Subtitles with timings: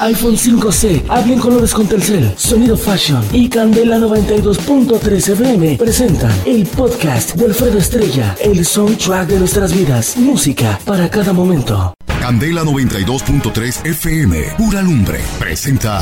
[0.00, 7.34] iPhone 5C, hablen colores con Telcel, Sonido Fashion y Candela 92.3 FM presentan el podcast
[7.34, 11.94] de Alfredo Estrella, el soundtrack de nuestras vidas, música para cada momento.
[12.20, 15.98] Candela 92.3 FM, pura lumbre, presenta.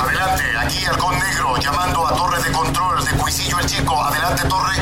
[0.00, 4.02] Adelante, aquí Halcón Negro, llamando a Torre de Control de Cuisillo el Chico.
[4.02, 4.74] Adelante, Torre,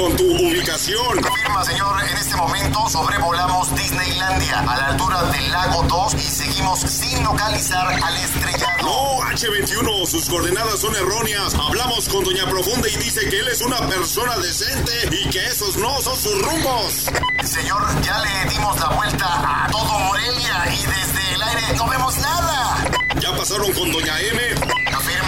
[0.00, 1.20] con tu ubicación.
[1.20, 6.80] Confirma, señor, en este momento sobrevolamos Disneylandia a la altura del lago 2 y seguimos
[6.80, 8.82] sin localizar al estrellado.
[8.82, 11.54] No, H21, sus coordenadas son erróneas.
[11.54, 15.76] Hablamos con Doña Profunda y dice que él es una persona decente y que esos
[15.76, 17.06] no son sus rumbos.
[17.44, 22.16] Señor, ya le dimos la vuelta a todo Morelia y desde el aire no vemos
[22.18, 22.84] nada.
[23.20, 24.77] Ya pasaron con Doña M.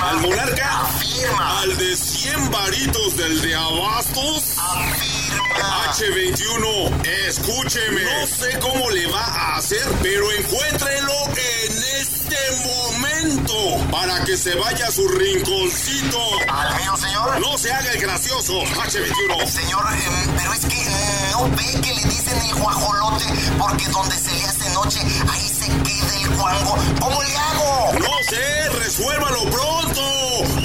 [0.02, 0.80] Al monarca.
[0.82, 1.60] Afirma.
[1.60, 4.56] Al de 100 varitos del de Abastos.
[4.58, 5.19] Afirma.
[5.54, 8.02] H21, escúcheme.
[8.04, 14.54] No sé cómo le va a hacer, pero encuéntrelo en este momento para que se
[14.54, 16.18] vaya a su rinconcito.
[16.48, 17.40] ¿Al mío, señor?
[17.40, 19.46] No se haga el gracioso, H21.
[19.46, 23.24] Señor, em, pero es que no ve que le dicen el guajolote
[23.58, 26.76] porque donde se le hace noche, ahí se queda el guango.
[27.00, 27.92] ¿Cómo le hago?
[27.98, 30.00] No sé, resuélvalo pronto.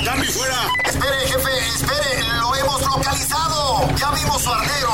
[0.05, 0.67] Cambio fuera.
[0.85, 2.23] Espere, jefe, espere,
[3.97, 4.91] Ya vimos su ardero.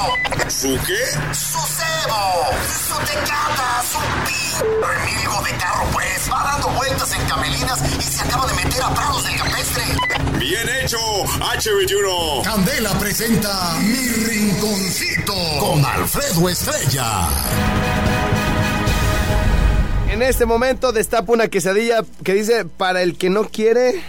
[0.49, 1.33] ¿Su qué?
[1.33, 2.49] Su cebo,
[2.87, 4.81] su tecata, su pin.
[4.81, 6.31] Remilgo de carro, pues.
[6.31, 9.83] Va dando vueltas en camelinas y se acaba de meter a prados del campestre.
[10.39, 12.43] Bien hecho, H21.
[12.43, 17.27] Candela presenta Mi Rinconcito con Alfredo Estrella.
[20.09, 24.03] En este momento destapo una quesadilla que dice para el que no quiere,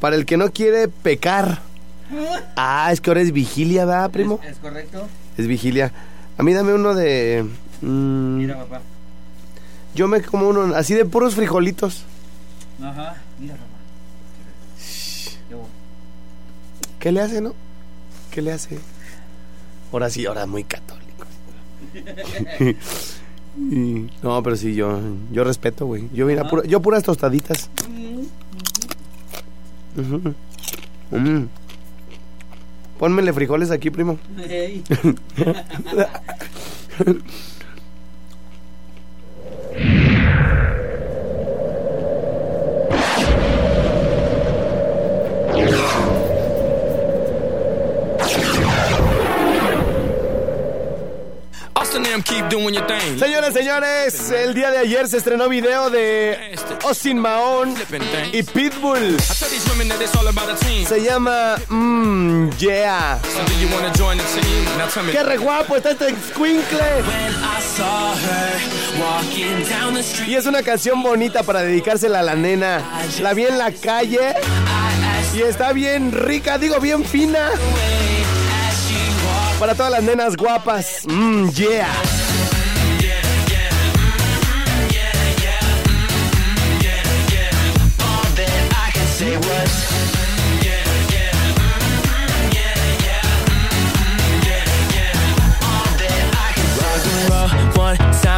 [0.00, 1.67] para el que no quiere pecar.
[2.56, 4.40] Ah, es que ahora es vigilia, ¿verdad, primo?
[4.44, 5.06] ¿Es correcto?
[5.36, 5.92] Es vigilia.
[6.36, 7.44] A mí dame uno de...
[7.82, 8.80] mm, Mira, papá.
[9.94, 12.04] yo me como uno así de puros frijolitos.
[12.82, 13.16] Ajá.
[13.38, 13.66] Mira, papá.
[16.98, 17.54] ¿Qué le hace, no?
[18.30, 18.78] ¿Qué le hace?
[19.92, 21.24] Ahora sí, ahora muy católico.
[24.22, 25.00] No, pero sí, yo,
[25.32, 26.08] yo respeto, güey.
[26.12, 27.68] Yo, mira, pura- yo puras tostaditas.
[29.96, 30.32] Ujú.
[31.10, 31.46] Mm.
[32.98, 34.18] Pónmele frijoles aquí, primo.
[53.18, 57.74] Señores, señores, el día de ayer se estrenó video de Austin Mahon
[58.32, 59.16] y Pitbull.
[60.86, 63.18] Se llama Mmm, yeah.
[65.12, 67.02] Qué re guapo está este squinkle.
[70.26, 72.82] Y es una canción bonita para dedicársela a la nena.
[73.20, 74.34] La vi en la calle
[75.34, 77.50] y está bien rica, digo bien fina.
[79.58, 81.02] Para todas las nenas guapas.
[81.06, 81.86] Mmm, yeah.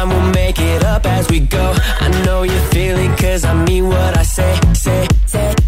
[0.03, 1.75] We'll make it up as we go.
[1.99, 5.60] I know you feel it cause I mean what I say, say, say.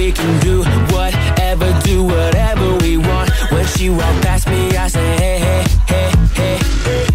[0.00, 0.62] We can do
[0.96, 3.28] whatever, do whatever we want.
[3.52, 7.06] When she walk past me, I say, hey, hey, hey, hey, hey.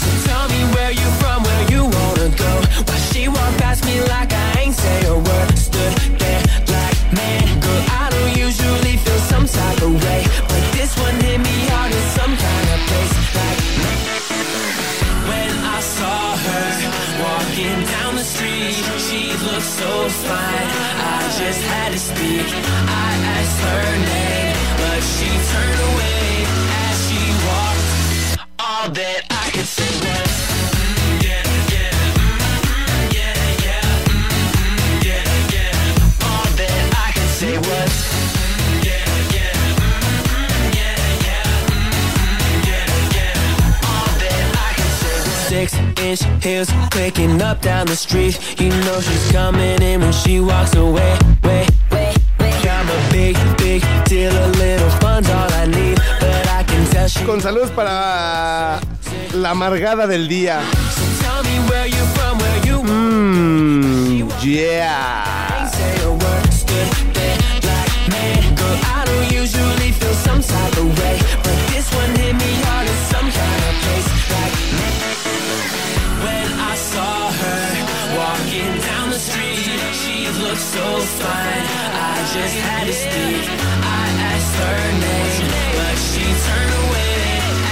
[0.00, 2.52] So tell me where you from, where you wanna go.
[2.86, 5.58] Why she walk past me like I ain't say a word.
[5.58, 10.22] Stood there like, man, girl, I don't usually feel some type of way.
[10.46, 13.14] But this one hit me hard in some kind of place.
[13.34, 13.60] Like,
[15.26, 16.66] when I saw her
[17.18, 21.03] walking down the street, she looked so fine.
[22.34, 22.88] I just had to speak.
[22.88, 26.26] I asked her name, but she turned away
[26.82, 27.88] as she walked.
[28.58, 30.32] All that I could say was.
[30.74, 31.44] "Mm, yeah,
[31.74, 32.42] yeah, mm,
[33.14, 34.28] yeah, yeah, mm,
[35.06, 35.24] yeah,
[35.54, 37.92] yeah." All that I could say was.
[38.02, 39.06] "Mm, yeah,
[39.36, 40.02] yeah, mm,
[40.78, 41.92] yeah, yeah, mm,
[42.68, 42.86] yeah,
[43.16, 45.46] yeah." All that I could say was.
[45.48, 45.68] Six
[46.02, 48.34] inch heels clicking up down the street.
[48.60, 50.92] You know she's coming in when she walks away.
[50.94, 51.73] Way, way, way.
[57.26, 58.78] Con saludos para
[59.32, 60.60] la amargada del día.
[62.82, 65.23] Mmm, yeah.
[81.20, 81.66] fine.
[81.96, 83.44] I just had to speak.
[83.82, 85.34] I asked her name
[85.78, 87.16] But she turned away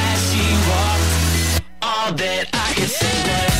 [0.08, 1.62] as she walked.
[1.82, 3.12] All that I could say.
[3.22, 3.51] was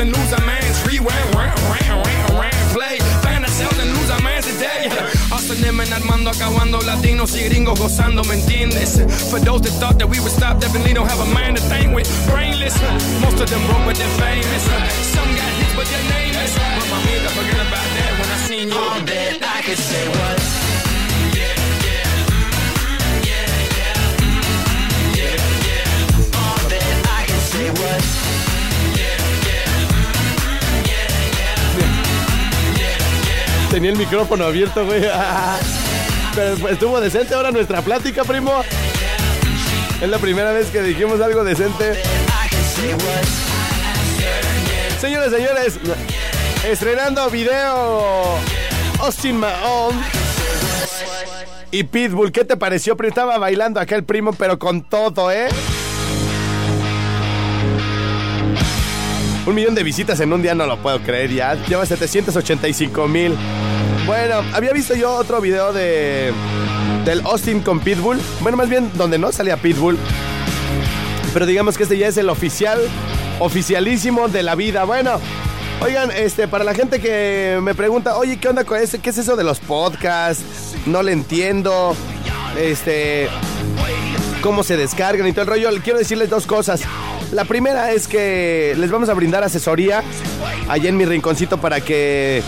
[0.00, 0.80] and lose our minds.
[0.86, 2.98] Rewind, round, round, round, round, play.
[3.22, 4.88] Find ourselves and lose our minds today.
[5.28, 9.00] Hustling and Armando, acabando latinos y gringos gozando, ¿me entiendes?
[9.30, 11.94] For those that thought that we would stop, definitely don't have a mind to think
[11.94, 12.08] with.
[12.30, 12.76] Brainless,
[13.20, 14.64] most of them broke, but they're famous.
[15.12, 16.54] Some got hits, but they're nameless.
[16.56, 18.78] But my head, I forget about that when I seen you.
[18.80, 20.42] All that I could say was.
[21.36, 21.54] Yeah,
[21.84, 22.10] yeah,
[33.70, 35.02] Tenía el micrófono abierto, güey.
[36.34, 38.62] Pero pues, estuvo decente ahora nuestra plática, primo.
[40.00, 42.02] Es la primera vez que dijimos algo decente.
[45.00, 45.78] Señores, señores,
[46.64, 48.36] estrenando video
[48.98, 49.94] Austin Mahon
[51.70, 52.32] y Pitbull.
[52.32, 52.96] ¿Qué te pareció?
[53.00, 55.48] Estaba bailando acá el primo, pero con todo, ¿eh?
[59.50, 61.54] Un millón de visitas en un día no lo puedo creer ya.
[61.66, 63.34] Lleva 785 mil.
[64.06, 66.32] Bueno, había visto yo otro video de
[67.04, 68.20] del Austin con Pitbull.
[68.42, 69.98] Bueno, más bien donde no salía Pitbull.
[71.34, 72.78] Pero digamos que este ya es el oficial,
[73.40, 74.84] oficialísimo de la vida.
[74.84, 75.18] Bueno,
[75.80, 79.00] oigan, este, para la gente que me pregunta, oye, ¿qué onda con ese?
[79.00, 80.76] ¿Qué es eso de los podcasts?
[80.86, 81.96] No le entiendo.
[82.56, 83.28] Este,
[84.42, 85.70] cómo se descargan y todo el rollo.
[85.82, 86.82] Quiero decirles dos cosas.
[87.32, 90.02] La primera es que les vamos a brindar asesoría
[90.68, 92.42] allá en mi rinconcito para que eh,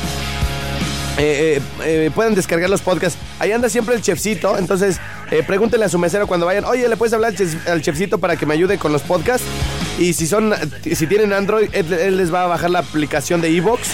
[1.19, 3.19] eh, eh, puedan descargar los podcasts.
[3.39, 4.99] Ahí anda siempre el chefcito, entonces
[5.47, 8.37] pregúntenle a su mesero cuando vayan, oye, ¿le puedes hablar al, chef- al chefcito para
[8.37, 9.47] que me ayude con los podcasts?
[9.99, 10.53] Y si son,
[10.83, 13.89] si tienen Android, él, él les va a bajar la aplicación de Evox.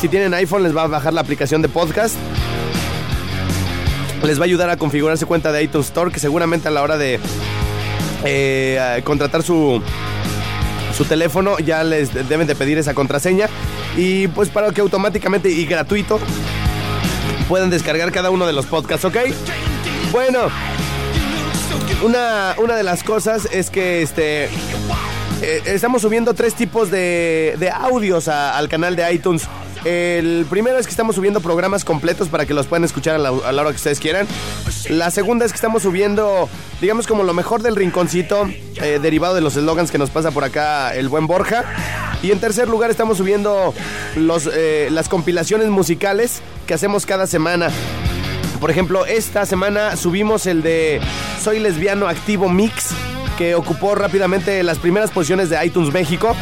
[0.00, 2.16] Si tienen iPhone, les va a bajar la aplicación de podcast.
[4.24, 6.82] Les va a ayudar a configurar su cuenta de iTunes Store, que seguramente a la
[6.82, 7.20] hora de
[9.04, 9.82] contratar su,
[10.96, 13.48] su teléfono ya les deben de pedir esa contraseña
[13.96, 16.18] y pues para que automáticamente y gratuito
[17.48, 19.16] puedan descargar cada uno de los podcasts, ¿ok?
[20.12, 20.48] Bueno,
[22.02, 24.44] una, una de las cosas es que este
[25.42, 29.42] eh, estamos subiendo tres tipos de, de audios al canal de iTunes.
[29.84, 33.28] El primero es que estamos subiendo programas completos para que los puedan escuchar a la,
[33.28, 34.26] a la hora que ustedes quieran.
[34.90, 36.48] La segunda es que estamos subiendo,
[36.80, 38.48] digamos, como lo mejor del rinconcito,
[38.82, 41.64] eh, derivado de los eslogans que nos pasa por acá el buen Borja.
[42.22, 43.74] Y en tercer lugar estamos subiendo
[44.16, 47.70] eh, las compilaciones musicales que hacemos cada semana.
[48.60, 51.00] Por ejemplo, esta semana subimos el de
[51.42, 52.90] Soy Lesbiano Activo Mix,
[53.36, 56.34] que ocupó rápidamente las primeras posiciones de iTunes México.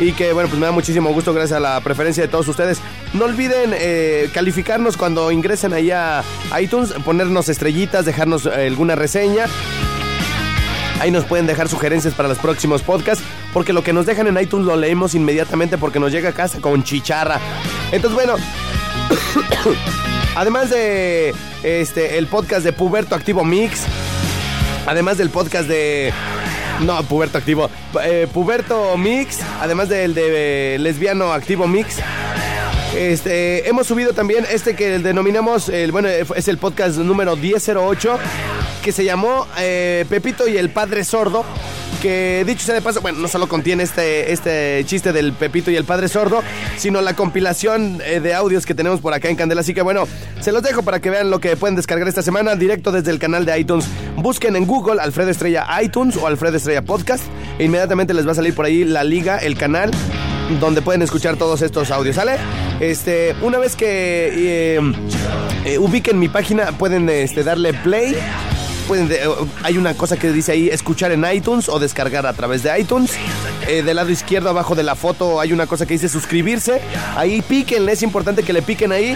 [0.00, 2.78] Y que, bueno, pues me da muchísimo gusto gracias a la preferencia de todos ustedes.
[3.14, 6.22] No olviden eh, calificarnos cuando ingresen ahí a
[6.60, 9.46] iTunes, ponernos estrellitas, dejarnos eh, alguna reseña.
[11.00, 14.38] Ahí nos pueden dejar sugerencias para los próximos podcasts, porque lo que nos dejan en
[14.38, 17.40] iTunes lo leemos inmediatamente porque nos llega a casa con chicharra.
[17.92, 18.34] Entonces, bueno,
[20.34, 23.82] además de este el podcast de Puberto Activo Mix,
[24.86, 26.12] además del podcast de
[26.84, 27.70] no, Puberto Activo,
[28.02, 31.96] eh, Puberto Mix, además del de Lesbiano Activo Mix.
[32.98, 38.18] Este, hemos subido también este que denominamos, bueno, es el podcast número 1008,
[38.82, 41.44] que se llamó eh, Pepito y el Padre Sordo.
[42.02, 45.76] Que dicho sea de paso, bueno, no solo contiene este, este chiste del Pepito y
[45.76, 46.42] el Padre Sordo,
[46.76, 49.60] sino la compilación eh, de audios que tenemos por acá en Candela.
[49.60, 50.08] Así que bueno,
[50.40, 53.20] se los dejo para que vean lo que pueden descargar esta semana directo desde el
[53.20, 53.86] canal de iTunes.
[54.16, 57.22] Busquen en Google Alfredo Estrella iTunes o Alfredo Estrella Podcast.
[57.60, 59.92] E inmediatamente les va a salir por ahí la liga, el canal
[60.60, 62.36] donde pueden escuchar todos estos audios, ¿sale?
[62.80, 64.80] Este, una vez que eh,
[65.64, 68.16] eh, ubiquen mi página, pueden este, darle play.
[68.88, 69.28] Pueden de- eh,
[69.62, 73.12] hay una cosa que dice ahí escuchar en iTunes o descargar a través de iTunes.
[73.66, 76.80] Eh, del lado izquierdo abajo de la foto hay una cosa que dice suscribirse.
[77.14, 79.14] Ahí píquenle, es importante que le piquen ahí.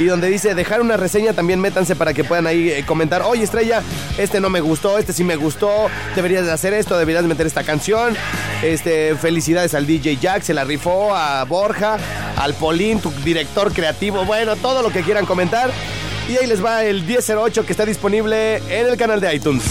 [0.00, 3.22] Y donde dice dejar una reseña también métanse para que puedan ahí eh, comentar.
[3.22, 3.80] Oye estrella,
[4.18, 5.86] este no me gustó, este sí me gustó.
[6.16, 8.16] Deberías de hacer esto, deberías meter esta canción.
[8.64, 11.96] Este, felicidades al DJ Jack, se la rifó, a Borja,
[12.36, 14.24] al Polín, tu director creativo.
[14.24, 15.70] Bueno, todo lo que quieran comentar.
[16.28, 19.62] Y ahí les va el 1008 que está disponible en el canal de iTunes.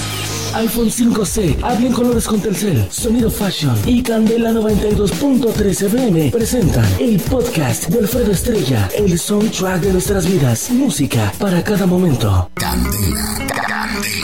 [0.54, 7.20] iPhone 5C, habla en colores con Telcel, Sonido Fashion y Candela 92.3 FM presentan el
[7.22, 12.52] podcast de Alfredo Estrella, el soundtrack de nuestras vidas, música para cada momento.
[12.56, 13.38] Candela,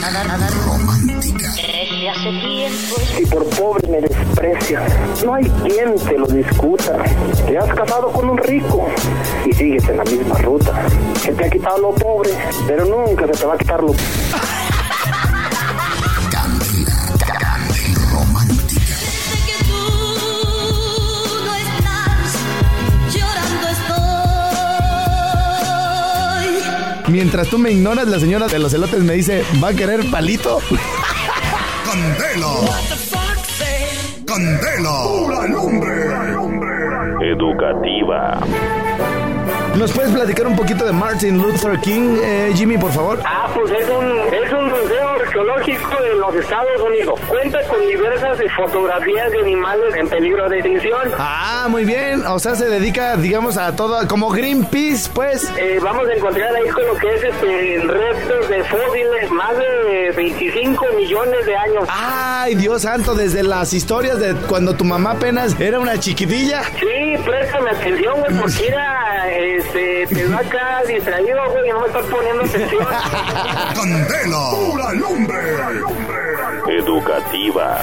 [0.00, 1.54] candela romántica.
[2.14, 7.04] Si por pobre me desprecias, no hay quien te lo discuta.
[7.46, 8.88] Te has casado con un rico
[9.44, 10.86] y sigues en la misma ruta.
[11.20, 12.30] Se te ha quitado lo pobre,
[12.66, 13.94] pero nunca se te va a quitar lo...
[27.08, 30.60] Mientras tú me ignoras, la señora de los elotes me dice, ¿va a querer palito?
[31.88, 32.52] Candela.
[34.26, 35.08] Candela.
[35.08, 37.32] Pura lumbre.
[37.32, 38.87] Educativa.
[39.78, 43.20] ¿Nos puedes platicar un poquito de Martin Luther King, eh, Jimmy, por favor?
[43.24, 47.20] Ah, pues es un, es un museo arqueológico de los Estados Unidos.
[47.28, 51.12] Cuenta con diversas fotografías de animales en peligro de extinción.
[51.16, 52.26] Ah, muy bien.
[52.26, 55.48] O sea, se dedica, digamos, a todo, como Greenpeace, pues.
[55.56, 60.12] Eh, vamos a encontrar ahí con lo que es este, restos de fósiles, más de
[60.16, 61.88] 25 millones de años.
[61.88, 66.64] Ay, Dios santo, desde las historias de cuando tu mamá apenas era una chiquitilla.
[66.80, 69.30] Sí, préstame atención, güey, porque era,
[69.74, 72.84] este, te va acá distraído, güey, y no me estás poniendo atención.
[73.74, 74.50] Candela.
[74.50, 75.36] Pura lumbre.
[76.78, 77.78] Educativa.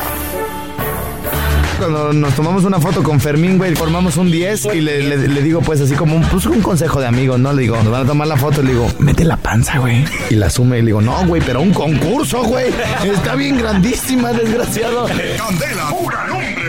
[1.77, 5.42] Cuando nos tomamos una foto con Fermín, güey, formamos un 10 y le, le- le
[5.42, 7.51] digo, pues, así como un, pues, un consejo de amigo, ¿no?
[7.51, 10.06] Le digo, nos van a tomar la foto, le digo, mete la panza, güey.
[10.30, 12.68] Y la sume y le digo, no, güey, pero un concurso, güey.
[13.04, 15.06] Está bien grandísima, desgraciado.
[15.08, 15.89] Candela.
[15.89, 16.63] Pura lumbre.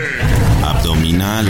[0.64, 1.46] Abdominal.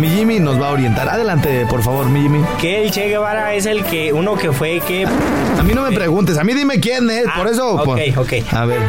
[0.00, 1.10] Mi Jimmy nos va a orientar.
[1.10, 2.42] Adelante, por favor, mi Jimmy.
[2.58, 5.92] Que el Che Guevara es el que uno que fue que A mí no me
[5.94, 7.74] preguntes, a mí dime quién es, por eso.
[7.74, 8.16] ok, pues.
[8.16, 8.32] ok.
[8.54, 8.80] A ver.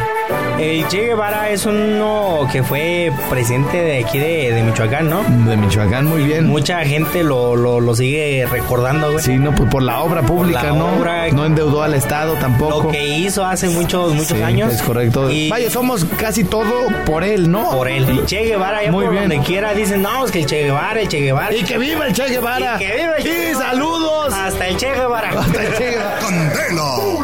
[0.62, 5.22] El Che Guevara es uno que fue presidente de aquí de, de Michoacán, ¿no?
[5.48, 6.46] De Michoacán, muy bien.
[6.46, 9.24] Mucha gente lo, lo, lo sigue recordando, güey.
[9.24, 10.96] Sí, no, pues por la obra pública, La ¿no?
[10.98, 12.84] obra- No endeudó al Estado tampoco.
[12.84, 14.72] Lo que hizo hace muchos, muchos Sí, años.
[14.74, 15.30] Es correcto.
[15.30, 17.70] Y Vaya, somos casi todo por él, ¿no?
[17.70, 18.08] por él.
[18.08, 19.28] El Che Guevara, ya Muy por bien.
[19.28, 21.54] donde quiera dicen, no, es que el Che Guevara, el Che Guevara.
[21.54, 22.76] Y que viva el Che Guevara.
[22.76, 23.70] Y que viva el Che Y Guevara.
[23.70, 24.34] saludos.
[24.34, 25.28] Hasta el Che Guevara.
[25.30, 26.18] Hasta el Che Guevara.
[26.20, 27.21] Candela.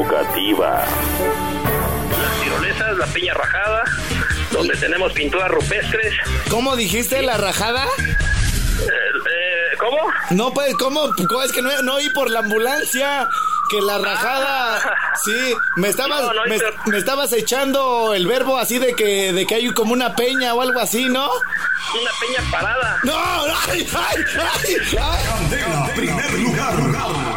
[0.00, 0.82] Educativa.
[2.22, 3.84] Las tirolesas, la piña rajada,
[4.50, 6.14] donde tenemos pinturas rupestres.
[6.48, 7.84] ¿Cómo dijiste la rajada?
[7.84, 9.98] Eh, eh, ¿Cómo?
[10.30, 11.10] No, pues, ¿cómo?
[11.28, 13.28] ¿Cómo es que no, no oí por la ambulancia?
[13.70, 14.80] Que la rajada.
[15.22, 19.34] Sí, me estabas, No, no, me, pero- me estabas echando el verbo así de que,
[19.34, 21.28] de que hay como una peña o algo así, ¿no?
[21.28, 22.98] Una peña parada.
[23.04, 23.14] ¡No!
[23.68, 24.76] ¡Ay, ay, ay!
[24.98, 25.24] ay.
[25.26, 25.90] Candela.
[25.94, 26.74] Primer lugar.
[26.74, 27.29] Es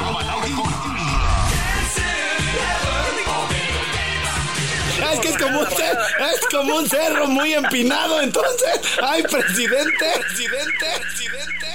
[5.53, 6.01] como un cerro,
[6.33, 8.79] es como un cerro muy empinado, entonces.
[9.01, 10.05] ¡Ay, presidente!
[10.19, 10.85] ¡Presidente!
[11.01, 11.67] ¡Presidente!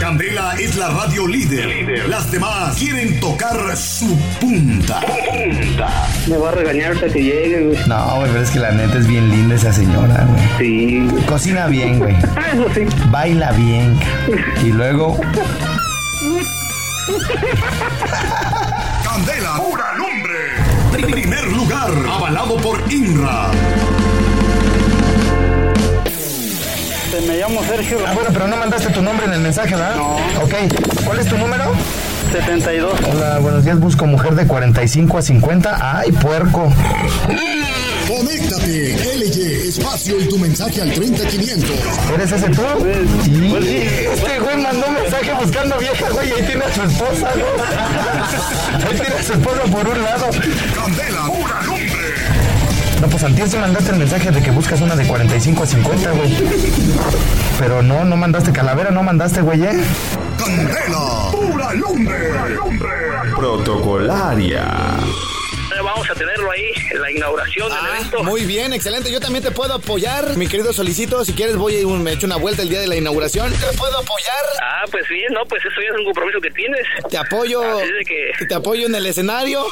[0.00, 2.08] Candela es la radio líder.
[2.08, 5.00] Las demás quieren tocar su punta.
[6.26, 7.78] Me va a regañar hasta que llegue, güey.
[7.86, 10.42] No, güey, pero es que la neta es bien linda esa señora, güey.
[10.58, 11.08] Sí.
[11.26, 12.16] Cocina bien, güey.
[12.36, 12.84] Ah, eso sí.
[13.10, 13.98] Baila bien.
[14.64, 15.18] Y luego.
[21.02, 21.20] Lumbre.
[21.20, 21.90] Primer lugar.
[22.08, 23.50] Avalado por INRA.
[27.26, 29.96] Me llamo Sergio Ah, bueno, pero no mandaste tu nombre en el mensaje, ¿verdad?
[29.96, 30.16] No.
[30.42, 30.54] Ok.
[31.04, 31.72] ¿Cuál es tu número?
[32.32, 32.94] 72.
[33.12, 33.78] Hola, buenos días.
[33.78, 35.98] Busco mujer de 45 a 50.
[35.98, 36.72] ¡Ay, puerco!
[38.12, 38.94] Conéctate.
[39.16, 41.70] LY, espacio y tu mensaje al 30500.
[42.12, 42.62] ¿Eres ese tú?
[43.24, 43.56] Sí.
[44.12, 48.84] Este güey mandó un mensaje buscando vieja, güey, y ahí tiene a su esposa, ¿no?
[48.86, 50.26] Ahí tiene a su esposa por un lado.
[50.74, 51.26] Candela.
[51.26, 52.14] Pura lumbre.
[53.00, 56.10] No, pues antes sí mandaste el mensaje de que buscas una de 45 a 50,
[56.10, 56.36] güey.
[57.58, 59.80] Pero no, no mandaste calavera, no mandaste, güey, ¿eh?
[60.38, 61.30] Candela.
[61.32, 62.30] Pura lumbre.
[63.36, 64.98] Protocolaria.
[66.02, 68.16] Vamos a tenerlo ahí en la inauguración del evento.
[68.18, 69.12] Ah, Muy bien, excelente.
[69.12, 71.24] Yo también te puedo apoyar, mi querido Solicito.
[71.24, 73.52] Si quieres, voy y me echo una vuelta el día de la inauguración.
[73.52, 74.34] ¿Te puedo apoyar?
[74.60, 76.84] Ah, pues bien, no, pues eso ya es un compromiso que tienes.
[77.08, 77.62] Te apoyo.
[77.78, 79.64] Así de que- Te apoyo en el escenario.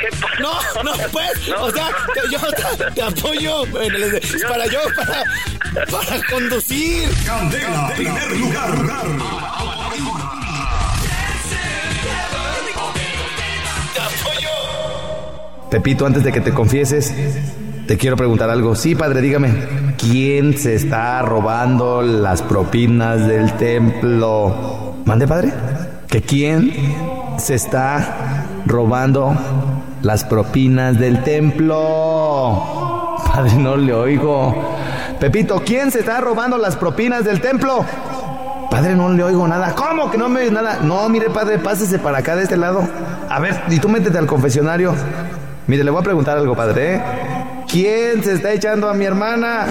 [0.00, 0.34] ¿Qué pasa?
[0.40, 1.48] No, no, pues.
[1.48, 1.64] No.
[1.64, 2.40] O sea, te, yo
[2.78, 5.24] te, te apoyo en el, para yo, para,
[5.90, 7.06] para conducir.
[7.26, 7.92] Candela.
[7.94, 8.70] Primer lugar.
[15.70, 17.14] Pepito, antes de que te confieses,
[17.86, 18.74] te quiero preguntar algo.
[18.74, 19.50] Sí, padre, dígame.
[19.98, 24.96] ¿Quién se está robando las propinas del templo?
[25.04, 25.52] ¿Mande, padre?
[26.10, 26.72] que quién
[27.38, 29.32] se está robando
[30.02, 33.16] las propinas del templo.
[33.32, 34.76] Padre, no le oigo.
[35.20, 37.84] Pepito, ¿quién se está robando las propinas del templo?
[38.68, 39.72] Padre, no le oigo nada.
[39.74, 40.80] ¿Cómo que no me oyes nada?
[40.82, 42.82] No, mire, padre, pásese para acá de este lado.
[43.28, 44.92] A ver, y tú métete al confesionario.
[45.70, 46.96] Mire, le voy a preguntar algo, padre.
[46.96, 47.02] ¿eh?
[47.68, 49.68] ¿Quién se está echando a mi hermana?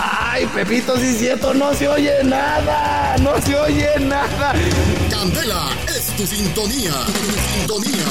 [0.00, 3.16] Ay, Pepito, sí es cierto, no se oye nada.
[3.20, 4.52] No se oye nada.
[5.10, 6.92] Candela es tu sintonía.
[7.06, 8.04] Tu sintonía.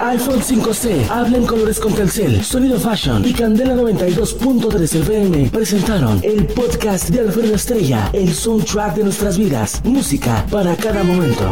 [0.00, 6.46] iPhone 5C, habla en colores con Telcel, Sonido Fashion y Candela 92.3 FM presentaron el
[6.46, 11.50] podcast de Alfredo Estrella, el soundtrack de nuestras vidas, música para cada momento.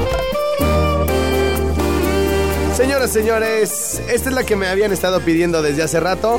[3.08, 6.38] Señores, esta es la que me habían estado pidiendo desde hace rato.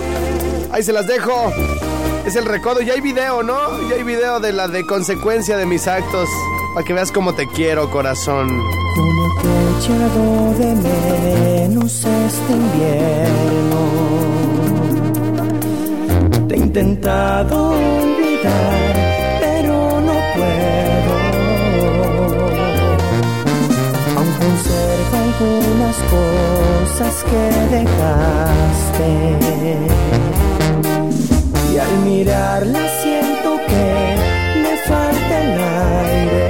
[0.72, 1.51] Ahí se las dejo.
[2.25, 2.82] Es el recodo.
[2.82, 3.58] Y hay video, ¿no?
[3.89, 6.29] Y hay video de la de consecuencia de mis actos.
[6.74, 8.48] Para que veas cómo te quiero, corazón.
[8.96, 10.75] Como te echado de
[11.70, 13.79] menos este invierno.
[16.48, 20.82] Te he intentado olvidar, pero no puedo.
[25.39, 27.43] Algunas cosas que
[27.75, 29.37] dejaste.
[31.73, 34.15] Y al mirarla siento que
[34.61, 35.51] me falta el
[35.95, 36.43] aire.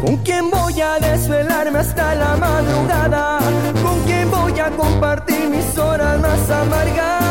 [0.00, 3.38] ¿Con quién voy a desvelarme hasta la madrugada?
[3.82, 7.29] ¿Con quién voy a compartir mis horas más amargas?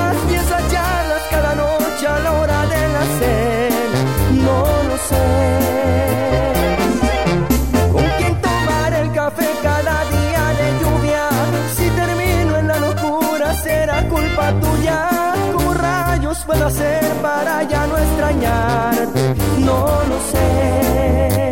[16.69, 19.21] Hacer para ya no extrañarte?
[19.57, 19.79] No
[20.09, 21.51] lo sé.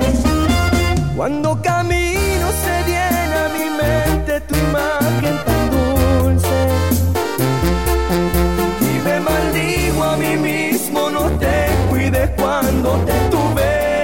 [1.16, 6.58] Cuando camino se viene a mi mente tu imagen tan dulce
[8.90, 11.56] y me maldigo a mí mismo, no te
[11.90, 13.97] cuides cuando te tuve.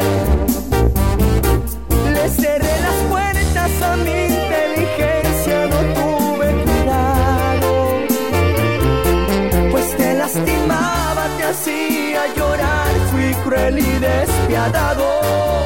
[13.43, 15.62] Cruel y despiadado.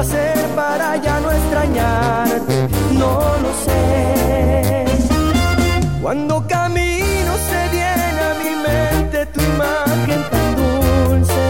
[0.00, 2.68] Hacer para ya no extrañarte?
[2.92, 4.84] No lo sé.
[6.00, 11.44] Cuando camino se viene a mi mente tu imagen tan dulce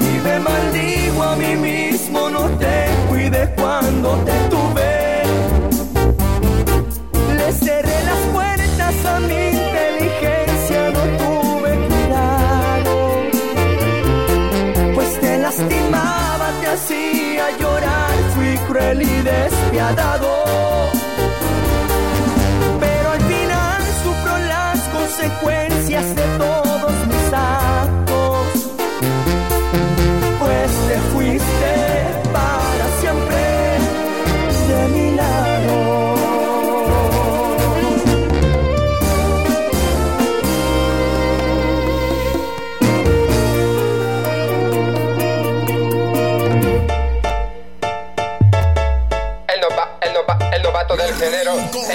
[0.00, 4.53] y me maldigo a mí mismo, no te cuides cuando te
[19.44, 20.28] despiadado.
[22.80, 26.63] Pero al final sufro las consecuencias de todos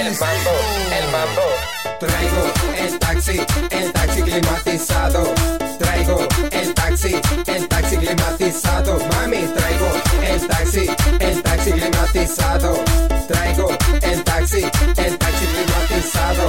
[0.10, 0.52] el mambo,
[0.98, 1.46] el mambo.
[2.00, 2.44] Traigo
[2.80, 5.34] el taxi, el taxi climatizado.
[5.78, 9.00] Traigo el taxi, el taxi climatizado.
[9.12, 9.90] Mami, traigo
[10.24, 12.84] el taxi, el taxi climatizado.
[13.28, 13.70] Traigo
[14.02, 14.64] el taxi,
[14.98, 16.46] el taxi climatizado.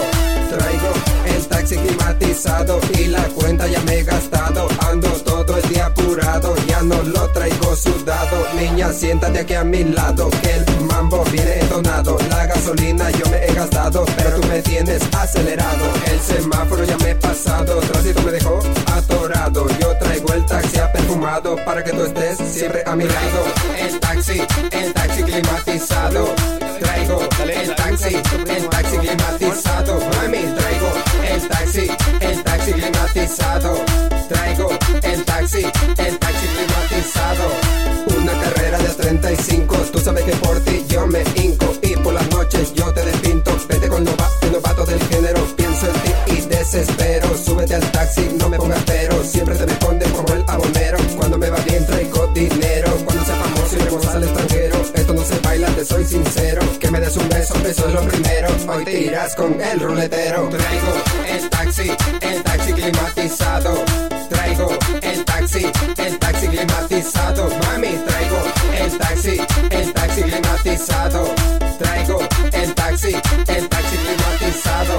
[0.51, 0.93] Traigo
[1.27, 4.69] el taxi climatizado y la cuenta ya me he gastado.
[4.89, 8.47] Ando todo día apurado, ya no lo traigo sudado.
[8.57, 12.19] Niña, siéntate aquí a mi lado, el mambo viene entonado.
[12.29, 15.87] La gasolina yo me he gastado, pero tú me tienes acelerado.
[16.07, 18.61] El semáforo ya me he pasado, tránsito me dejó
[18.95, 19.67] atorado.
[19.81, 23.45] Yo traigo el taxi perfumado para que tú estés siempre a mi lado.
[23.79, 26.35] El taxi, el taxi climatizado.
[26.81, 28.17] Traigo el taxi,
[28.49, 30.01] el taxi climatizado.
[30.17, 31.91] Mami, traigo el taxi,
[32.21, 33.75] el taxi climatizado.
[34.29, 34.71] Traigo
[35.03, 35.63] el taxi,
[35.99, 37.45] el taxi climatizado.
[38.19, 41.73] Una carrera de 35, tú sabes que por ti yo me hinco.
[41.83, 43.57] Y por las noches yo te despinto.
[43.69, 47.37] Vete con nova- el novato del género, pienso en ti y desespero.
[47.37, 49.23] Súbete al taxi, no me pongas pero.
[49.25, 50.99] Siempre te responde como el abonero.
[51.17, 52.91] Cuando me va bien traigo dinero.
[53.05, 54.77] Cuando sea famoso y vamos al extranjero.
[54.95, 56.60] Esto no se baila, te soy sincero.
[57.71, 58.49] Eso es lo primero.
[58.69, 60.49] Hoy te irás con el ruletero.
[60.49, 60.93] Traigo
[61.29, 63.85] el taxi, el taxi climatizado.
[64.29, 64.69] Traigo
[65.03, 65.67] el taxi,
[65.99, 67.49] el taxi climatizado.
[67.67, 68.39] Mami, traigo
[68.77, 71.35] el taxi, el taxi climatizado.
[71.79, 72.19] Traigo
[72.53, 73.15] el taxi,
[73.47, 74.95] el taxi climatizado.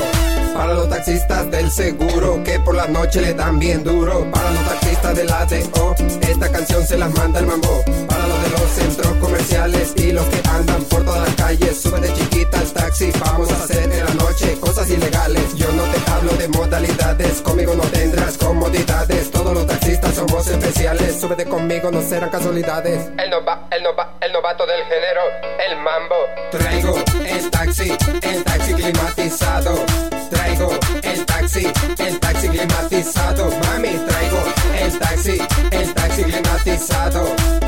[0.53, 4.29] Para los taxistas del seguro que por la noche le dan bien duro.
[4.31, 7.83] Para los taxistas del ATO, esta canción se las manda el mambo.
[8.07, 11.81] Para los de los centros comerciales y los que andan por todas las calles.
[11.81, 15.55] Sube de chiquita al taxi, vamos a hacer en la noche cosas ilegales.
[15.55, 19.31] Yo no te hablo de modalidades, conmigo no tendrás comodidades.
[19.31, 23.09] Todos los taxistas somos especiales, súbete conmigo, no serán casualidades.
[23.17, 25.21] El, nova, el, nova, el novato del género,
[25.67, 26.15] el mambo.
[26.51, 29.85] Traigo el taxi, el taxi climatizado.
[30.29, 33.49] Traigo el taxi, el taxi climatizado.
[33.49, 34.43] Mami, traigo
[34.79, 37.60] el taxi, el taxi climatizado.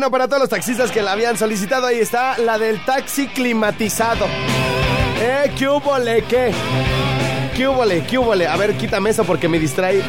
[0.00, 4.24] Bueno, para todos los taxistas que la habían solicitado, ahí está la del taxi climatizado.
[5.20, 6.52] Eh, ¿qué hubo, le, qué?
[7.54, 8.46] ¿Qué hubo, le, qué hubo, le?
[8.46, 10.00] A ver, quítame eso porque me distrae.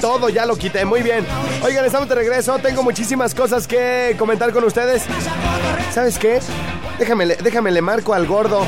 [0.00, 1.26] Todo ya lo quité, muy bien.
[1.64, 2.60] Oigan, estamos de regreso.
[2.60, 5.02] Tengo muchísimas cosas que comentar con ustedes.
[5.92, 6.38] ¿Sabes qué?
[7.00, 8.64] Déjame, déjame le marco al gordo.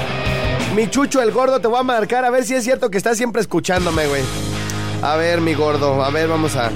[0.75, 3.17] Mi chucho, el gordo, te voy a marcar a ver si es cierto que estás
[3.17, 4.56] siempre escuchándome, güey.
[5.03, 6.71] A ver, mi gordo, a ver, vamos a.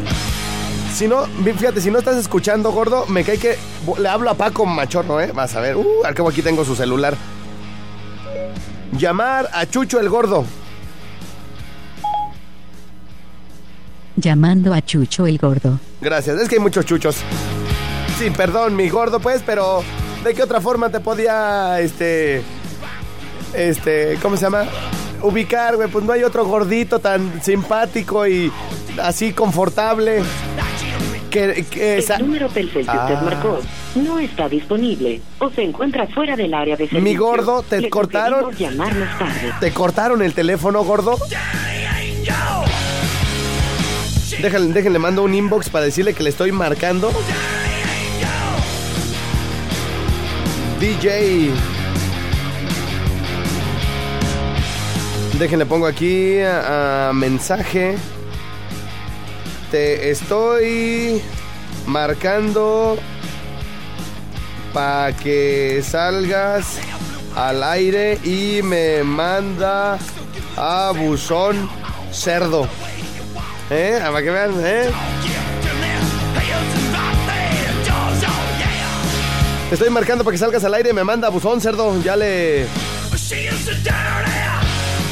[0.94, 3.56] Si no, fíjate, si no estás escuchando, gordo, me cae que
[3.98, 5.32] le hablo a Paco Machorro, ¿eh?
[5.32, 5.76] Vas a ver.
[5.76, 7.16] Uh, al cabo aquí tengo su celular.
[8.92, 10.44] Llamar a Chucho el gordo.
[14.16, 15.80] Llamando a Chucho el Gordo.
[16.00, 17.16] Gracias, es que hay muchos chuchos.
[18.18, 19.82] Sí, perdón, mi gordo, pues, pero
[20.22, 22.42] ¿de qué otra forma te podía, este,
[23.54, 24.64] este, ¿cómo se llama?
[25.22, 28.50] Ubicar, güey, pues no hay otro gordito tan simpático y
[29.02, 30.22] así confortable.
[31.30, 33.22] Que, que El sa- número Telcel que usted Ah.
[33.24, 33.60] marcó
[33.94, 37.00] no está disponible o se encuentra fuera del área de servicio.
[37.02, 38.52] Mi gordo, te Le cortaron.
[38.52, 39.52] tarde.
[39.60, 41.16] ¿Te cortaron el teléfono, gordo?
[44.42, 47.12] Déjenle, déjenle, mando un inbox para decirle que le estoy marcando.
[50.80, 51.50] DJ.
[55.40, 57.96] Déjenle, pongo aquí a, mensaje.
[59.70, 61.22] Te estoy
[61.86, 62.98] marcando
[64.74, 66.78] para que salgas
[67.34, 69.98] al aire y me manda
[70.58, 71.70] a buzón
[72.12, 72.68] cerdo.
[73.70, 73.98] ¿Eh?
[73.98, 74.90] Para que vean, ¿eh?
[79.70, 81.98] Te estoy marcando para que salgas al aire y me manda a buzón cerdo.
[82.02, 82.66] Ya le.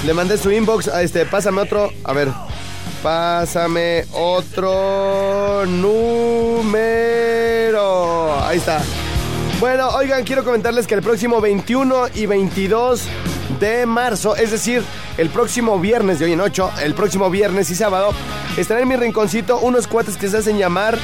[0.09, 0.89] Le mandé su inbox.
[0.89, 1.93] a Este, pásame otro.
[2.03, 2.29] A ver.
[3.03, 6.73] Pásame otro número.
[8.43, 8.81] Ahí está.
[9.61, 13.03] Bueno, oigan, quiero comentarles que el próximo 21 y 22
[13.61, 14.83] de marzo, es decir,
[15.19, 18.15] el próximo viernes de hoy en 8, el próximo viernes y sábado,
[18.57, 20.97] estarán en mi rinconcito unos cuates que se hacen llamar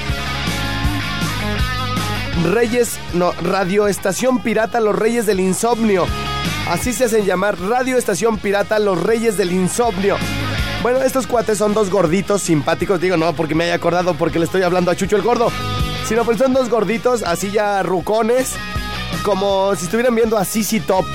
[2.51, 6.07] Reyes, no, Radio Estación Pirata, los Reyes del Insomnio.
[6.69, 10.17] Así se hacen llamar Radio Estación Pirata, los Reyes del Insomnio.
[10.83, 13.01] Bueno, estos cuates son dos gorditos simpáticos.
[13.01, 15.51] Digo, no porque me haya acordado porque le estoy hablando a Chucho el Gordo.
[16.07, 18.53] Sino porque son dos gorditos, así ya rucones.
[19.25, 21.07] Como si estuvieran viendo a Sisi Top.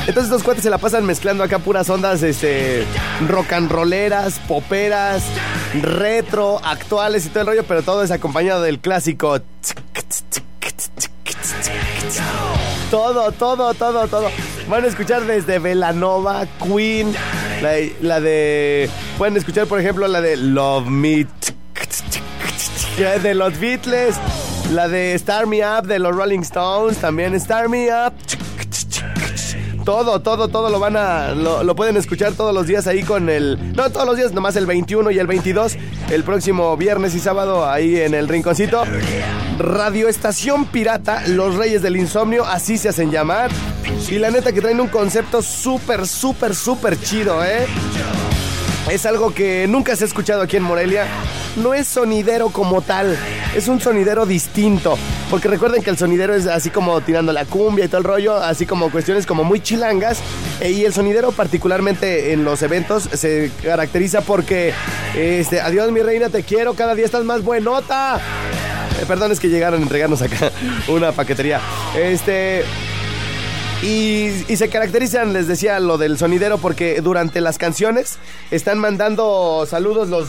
[0.00, 2.84] Entonces estos cuates se la pasan mezclando acá puras ondas, este,
[3.26, 5.24] rock and rolleras, poperas,
[5.82, 9.40] retro, actuales y todo el rollo, pero todo es acompañado del clásico.
[12.90, 14.28] Todo, todo, todo, todo.
[14.68, 17.12] Van a escuchar desde Velanova, Queen,
[17.62, 18.88] la, la de...
[19.18, 21.26] Pueden escuchar, por ejemplo, la de Love Me
[23.22, 24.16] de los Beatles,
[24.72, 28.14] la de Star Me Up de los Rolling Stones, también Star Me Up.
[29.86, 31.32] Todo, todo, todo lo van a.
[31.32, 33.72] Lo, pueden escuchar todos los días ahí con el.
[33.76, 35.76] No todos los días, nomás el 21 y el 22.
[36.10, 38.82] El próximo viernes y sábado ahí en el rinconcito.
[39.60, 43.52] Radio Estación Pirata, Los Reyes del Insomnio, así se hacen llamar.
[44.10, 47.64] Y la neta que traen un concepto súper, súper, súper chido, ¿eh?
[48.90, 51.06] Es algo que nunca se ha escuchado aquí en Morelia.
[51.54, 53.16] No es sonidero como tal,
[53.54, 54.98] es un sonidero distinto.
[55.30, 58.36] Porque recuerden que el sonidero es así como tirando la cumbia y todo el rollo,
[58.36, 60.20] así como cuestiones como muy chilangas.
[60.60, 64.72] E, y el sonidero particularmente en los eventos se caracteriza porque,
[65.16, 68.20] este, adiós mi reina, te quiero, cada día estás más buenota.
[69.00, 70.52] Eh, perdón, es que llegaron a entregarnos acá
[70.88, 71.60] una paquetería.
[71.96, 72.64] Este...
[73.82, 78.18] Y, se caracterizan, les decía, lo del sonidero porque durante las canciones
[78.50, 80.28] están mandando saludos los,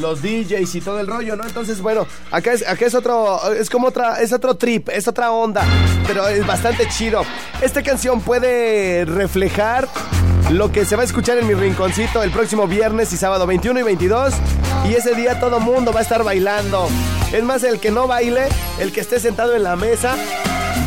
[0.00, 1.44] los DJs y todo el rollo, ¿no?
[1.44, 5.32] Entonces, bueno, acá es, acá es otro, es como otra, es otro trip, es otra
[5.32, 5.62] onda,
[6.06, 7.22] pero es bastante chido.
[7.60, 9.88] Esta canción puede reflejar
[10.50, 13.80] lo que se va a escuchar en mi rinconcito el próximo viernes y sábado 21
[13.80, 14.32] y 22
[14.88, 16.88] y ese día todo mundo va a estar bailando.
[17.32, 20.16] Es más, el que no baile, el que esté sentado en la mesa,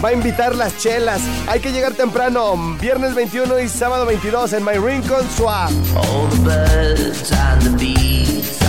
[0.04, 1.22] va a invitar las chelas.
[1.48, 5.70] Hay que llegar temprano, viernes 21 y sábado 22 en My Rincon Swap.
[5.96, 8.61] All the birds and the bees,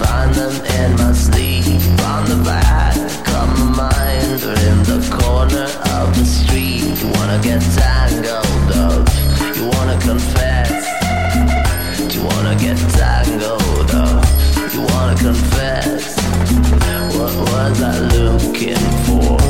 [0.00, 1.64] find them in my sleep.
[2.12, 2.96] On the back
[3.38, 6.82] of my mind, or in the corner of the street.
[7.00, 9.04] You wanna get tangled up,
[9.56, 10.82] you wanna confess.
[12.14, 14.24] You wanna get tangled up,
[14.74, 16.16] you wanna confess.
[17.16, 19.49] What was I looking for?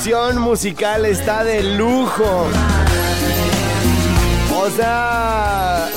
[0.00, 2.46] Fusión musical está de lujo.
[4.56, 5.90] O sea,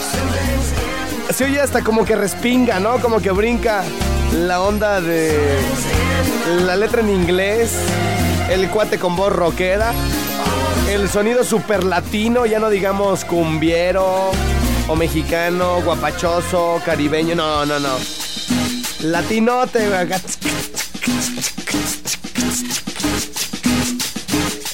[1.34, 3.00] se oye hasta como que respinga, ¿no?
[3.00, 3.82] Como que brinca
[4.34, 5.58] la onda de
[6.66, 7.78] la letra en inglés,
[8.50, 9.94] el cuate con voz rockera,
[10.90, 14.32] el sonido super latino, ya no digamos cumbiero
[14.90, 17.96] o mexicano, guapachoso, caribeño, no, no, no.
[19.00, 19.88] Latinote,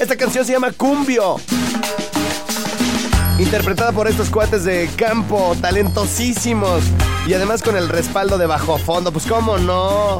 [0.09, 1.35] Esta canción se llama Cumbio.
[3.37, 6.81] Interpretada por estos cuates de campo, talentosísimos.
[7.27, 9.11] Y además con el respaldo de bajo fondo.
[9.11, 10.19] Pues cómo no.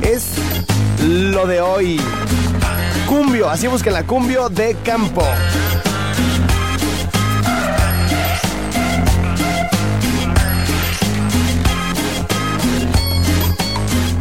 [0.00, 0.26] Es
[1.02, 2.00] lo de hoy.
[3.08, 5.24] Cumbio, así busquen la cumbio de campo.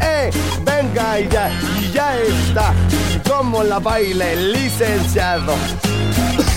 [0.01, 0.31] ¡Eh!
[0.65, 2.73] Venga y ya, y ya está.
[3.27, 5.53] Como la baila el licenciado.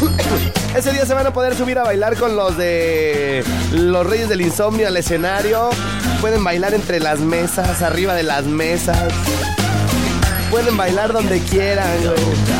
[0.76, 4.40] Ese día se van a poder subir a bailar con los de los Reyes del
[4.40, 5.70] Insomnio al escenario.
[6.20, 9.12] Pueden bailar entre las mesas, arriba de las mesas.
[10.50, 12.57] Pueden bailar donde quieran, güey.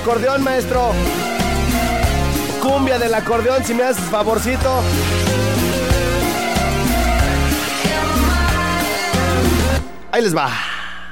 [0.00, 0.92] Acordeón, maestro.
[2.62, 4.82] Cumbia del acordeón, si me haces favorcito.
[10.12, 10.50] Ahí les va.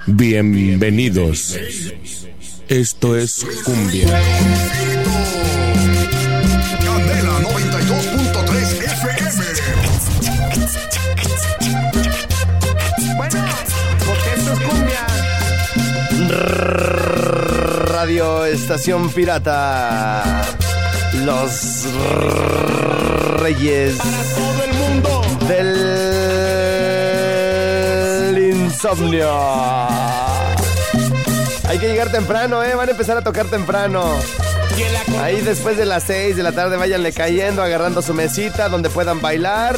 [0.06, 1.56] Bienvenidos.
[2.68, 4.08] Esto es Cumbia.
[6.84, 9.44] Candela 92.3 FM.
[13.16, 13.44] Bueno,
[14.04, 15.06] porque esto es cumbia.
[18.06, 20.22] Radio Estación Pirata.
[21.24, 21.86] Los
[23.40, 23.98] Reyes.
[25.48, 25.74] Del
[28.38, 29.28] insomnio.
[31.68, 32.76] Hay que llegar temprano, ¿eh?
[32.76, 34.04] Van a empezar a tocar temprano.
[35.20, 39.20] Ahí después de las 6 de la tarde váyanle cayendo, agarrando su mesita donde puedan
[39.20, 39.76] bailar.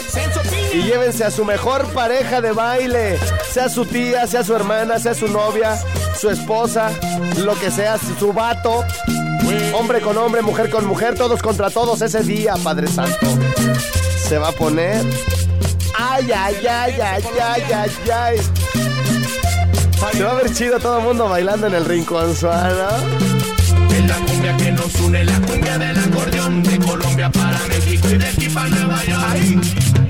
[0.74, 3.18] Y llévense a su mejor pareja de baile.
[3.50, 5.78] Sea su tía, sea su hermana, sea su novia,
[6.18, 6.90] su esposa,
[7.36, 8.84] lo que sea, su vato.
[9.72, 13.26] Hombre con hombre, mujer con mujer, todos contra todos ese día, Padre Santo.
[14.28, 15.04] Se va a poner.
[15.96, 18.38] Ay, ay, ay, ay, ay, ay, ay.
[20.12, 22.88] Se va a ver chido todo el mundo bailando en el rincón suano.
[23.90, 28.18] Es la cumbia que nos une, la cumbia del acordeón De Colombia para México y
[28.18, 30.07] de aquí para Nueva York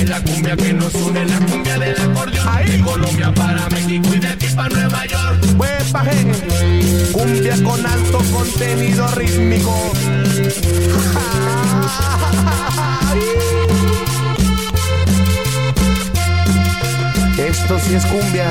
[0.00, 4.18] Es la cumbia que nos une, la cumbia del acordeón De Colombia para México y
[4.18, 7.12] de aquí para Nueva York Huepa, gente.
[7.12, 9.92] Cumbia con alto contenido rítmico.
[17.36, 18.50] Esto sí es cumbia.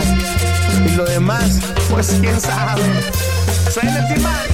[0.85, 2.83] Y lo demás, pues quién sabe.
[3.71, 4.48] Suena el timán.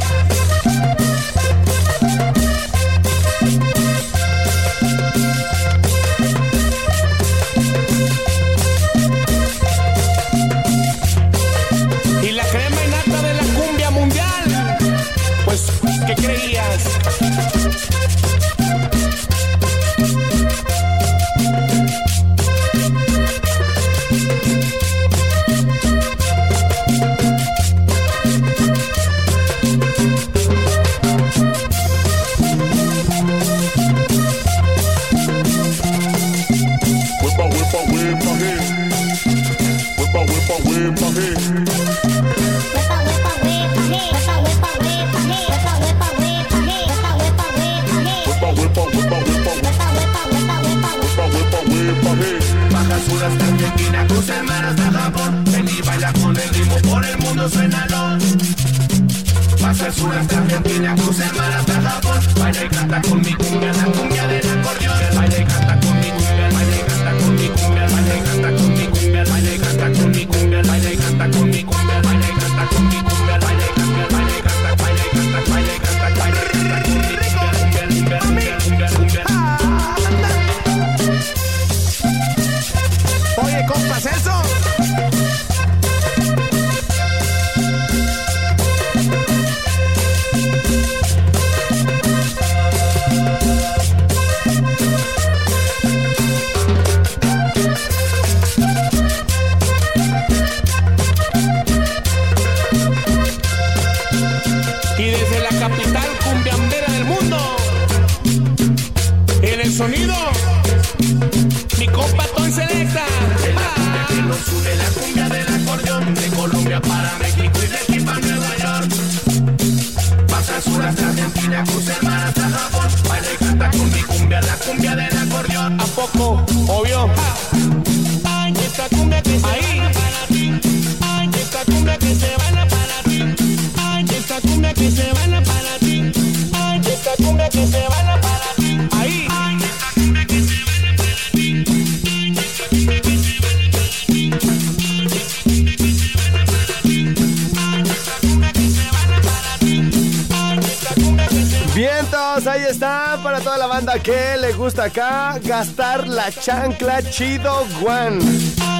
[155.43, 158.19] Gastar la chancla chido Juan.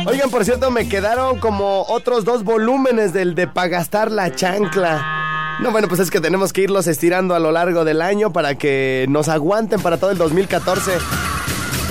[0.05, 5.57] Oigan, por cierto, me quedaron como otros dos volúmenes del de pa' gastar la chancla.
[5.59, 8.55] No, bueno, pues es que tenemos que irlos estirando a lo largo del año para
[8.55, 10.91] que nos aguanten para todo el 2014.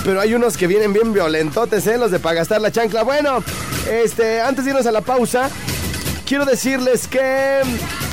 [0.05, 1.97] Pero hay unos que vienen bien violentotes, ¿eh?
[1.97, 3.03] Los de pa' gastar la chancla.
[3.03, 3.43] Bueno,
[3.91, 5.49] este, antes de irnos a la pausa,
[6.27, 7.63] quiero decirles que...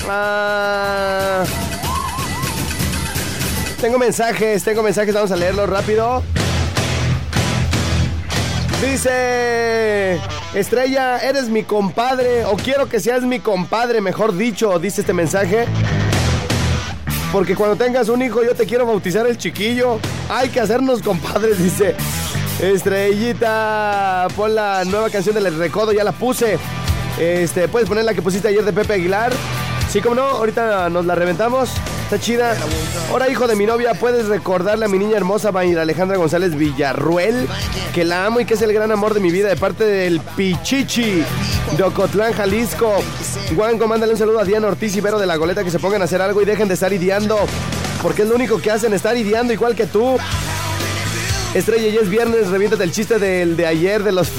[0.10, 1.44] ah,
[3.82, 6.24] tengo mensajes, tengo mensajes, vamos a leerlos rápido.
[8.82, 10.20] Dice
[10.56, 15.66] Estrella, eres mi compadre, o quiero que seas mi compadre, mejor dicho, dice este mensaje.
[17.32, 20.00] Porque cuando tengas un hijo, yo te quiero bautizar el chiquillo.
[20.30, 21.96] Hay que hacernos compadres, dice.
[22.60, 26.58] Estrellita, pon la nueva canción del Recodo, ya la puse.
[27.20, 29.32] Este, puedes poner la que pusiste ayer de Pepe Aguilar.
[29.92, 31.70] Sí, como no, ahorita nos la reventamos.
[32.06, 32.56] Está chida.
[33.10, 37.46] Ahora, hijo de mi novia, puedes recordarle a mi niña hermosa, Alejandra González Villarruel,
[37.94, 40.22] que la amo y que es el gran amor de mi vida de parte del
[40.22, 41.26] Pichichi
[41.76, 43.04] de Ocotlán, Jalisco.
[43.54, 46.02] Juanco, mándale un saludo a Diana Ortiz y Vero de la Goleta que se pongan
[46.02, 47.38] a hacer algo y dejen de estar ideando.
[48.02, 50.18] Porque es lo único que hacen, estar ideando igual que tú.
[51.54, 54.30] Estrella, ya es viernes, reviéntate el chiste del de ayer de los.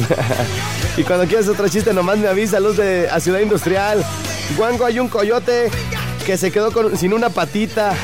[0.96, 4.03] y cuando quieras otro chiste, nomás me avisa, luz de a Ciudad Industrial.
[4.57, 5.70] Guango, hay un coyote
[6.26, 7.95] que se quedó sin una patita.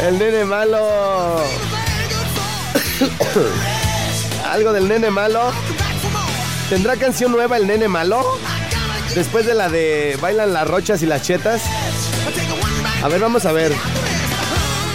[0.02, 0.78] el nene malo.
[4.50, 5.52] Algo del nene malo.
[6.68, 8.38] ¿Tendrá canción nueva el nene malo?
[9.14, 11.62] Después de la de Bailan las rochas y las chetas.
[13.02, 13.72] A ver, vamos a ver.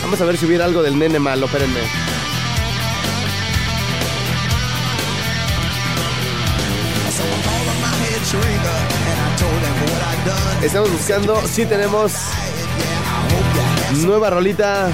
[0.01, 2.09] Vamos a ver si hubiera algo del nene malo, espérenme.
[10.62, 12.12] Estamos buscando, sí tenemos
[14.03, 14.89] nueva rolita.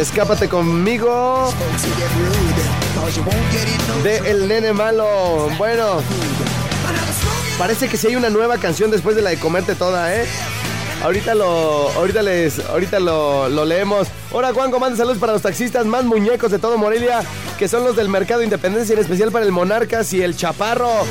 [0.00, 1.52] Escápate conmigo.
[4.02, 5.48] De El Nene Malo.
[5.58, 6.02] Bueno,
[7.56, 10.26] parece que sí hay una nueva canción después de la de comerte toda, ¿eh?
[11.04, 14.08] Ahorita lo, ahorita les, ahorita lo, lo leemos.
[14.32, 17.22] Hola Juanco, manda saludos para los taxistas más muñecos de todo Morelia,
[17.58, 21.04] que son los del Mercado Independencia, en especial para el Monarcas y el Chaparro.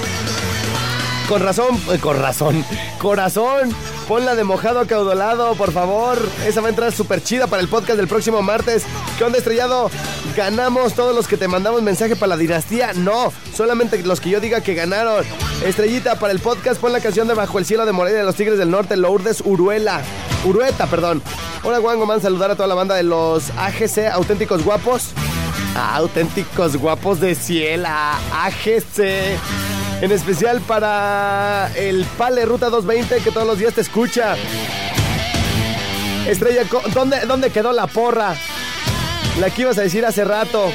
[1.27, 2.65] Con razón, eh, con razón,
[2.99, 3.73] corazón,
[4.07, 6.19] ponla de mojado acaudalado, por favor.
[6.45, 8.83] Esa va a entrar súper chida para el podcast del próximo martes.
[9.17, 9.89] ¿Qué onda, estrellado?
[10.35, 12.91] ¿Ganamos todos los que te mandamos mensaje para la dinastía?
[12.93, 15.25] No, solamente los que yo diga que ganaron.
[15.65, 18.35] Estrellita, para el podcast, pon la canción de Bajo el Cielo de Morelia de los
[18.35, 20.01] Tigres del Norte, Lourdes Uruela.
[20.43, 21.23] Urueta, perdón.
[21.63, 25.11] Hola, Juango, man, saludar a toda la banda de los AGC, auténticos guapos.
[25.75, 29.39] Ah, auténticos guapos de Ciela, AGC.
[30.03, 34.35] En especial para el Pale Ruta 220 que todos los días te escucha.
[36.27, 38.35] Estrella, ¿dónde, ¿dónde quedó la porra?
[39.39, 40.69] La que ibas a decir hace rato.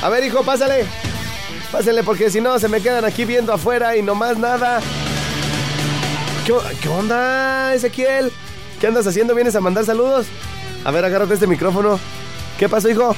[0.00, 0.86] A ver, hijo, pásale.
[1.70, 4.80] Pásale, porque si no se me quedan aquí viendo afuera y nomás nada.
[6.46, 8.32] ¿Qué, qué onda, Ezequiel?
[8.80, 9.34] ¿Qué andas haciendo?
[9.34, 10.28] ¿Vienes a mandar saludos?
[10.82, 12.00] A ver, agárrate este micrófono.
[12.58, 13.14] ¿Qué pasó, hijo?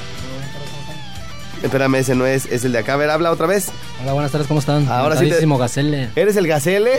[1.65, 2.93] Espérame, ese no es, es el de acá.
[2.93, 3.69] A ver, habla otra vez.
[4.03, 4.87] Hola, buenas tardes, ¿cómo están?
[4.87, 6.11] Ahora sí te- Gacele.
[6.15, 6.93] ¿Eres el Gacele?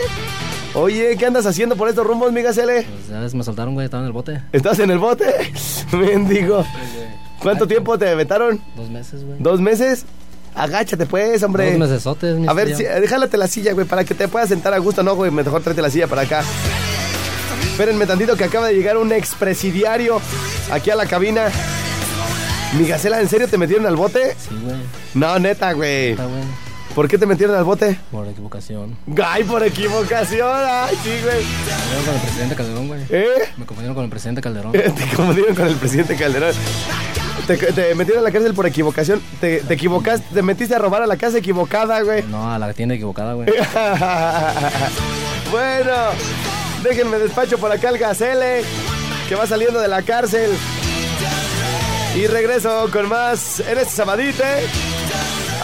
[0.74, 2.82] Oye, ¿qué andas haciendo por estos rumbos, mi Gacele?
[2.82, 4.42] Pues ya ves, me soltaron, güey, estaba en el bote.
[4.50, 5.24] ¿Estás en el bote?
[5.92, 6.66] Mendigo.
[7.40, 8.60] ¿Cuánto tiempo te vetaron?
[8.74, 9.38] Dos meses, güey.
[9.38, 10.04] ¿Dos meses?
[10.56, 11.70] Agáchate, pues, hombre.
[11.70, 14.74] Dos mesesotes, mi A ver, si, déjate la silla, güey, para que te puedas sentar
[14.74, 15.04] a gusto.
[15.04, 16.42] No, güey, mejor tráete la silla para acá.
[17.62, 20.20] Espérenme tantito que acaba de llegar un expresidiario
[20.72, 21.50] aquí a la cabina.
[22.74, 24.36] Mi Gacela, ¿en serio te metieron al bote?
[24.38, 24.76] Sí, güey.
[25.14, 26.10] No, neta, güey.
[26.10, 26.42] Está, güey.
[26.94, 27.98] ¿Por qué te metieron al bote?
[28.10, 28.96] Por equivocación.
[29.22, 30.58] Ay, por equivocación.
[30.66, 31.44] Ay, sí, güey.
[31.44, 33.00] Me confundieron con el presidente Calderón, güey.
[33.10, 33.26] ¿Eh?
[33.56, 34.72] Me confundieron con el presidente Calderón.
[34.72, 36.54] Te confundieron con el presidente Calderón.
[37.46, 39.20] Te, te metieron a la cárcel por equivocación.
[39.40, 42.22] Te, te equivocaste, te metiste a robar a la casa equivocada, güey.
[42.24, 43.46] No, a la tienda equivocada, güey.
[45.50, 45.92] bueno,
[46.82, 48.62] déjenme despacho por acá el Gacele,
[49.28, 50.50] que va saliendo de la cárcel.
[52.16, 54.44] Y regreso con más en este sabadite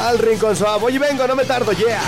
[0.00, 0.84] al Rincón Suave.
[0.84, 2.00] Oye, vengo, no me tardo, yeah.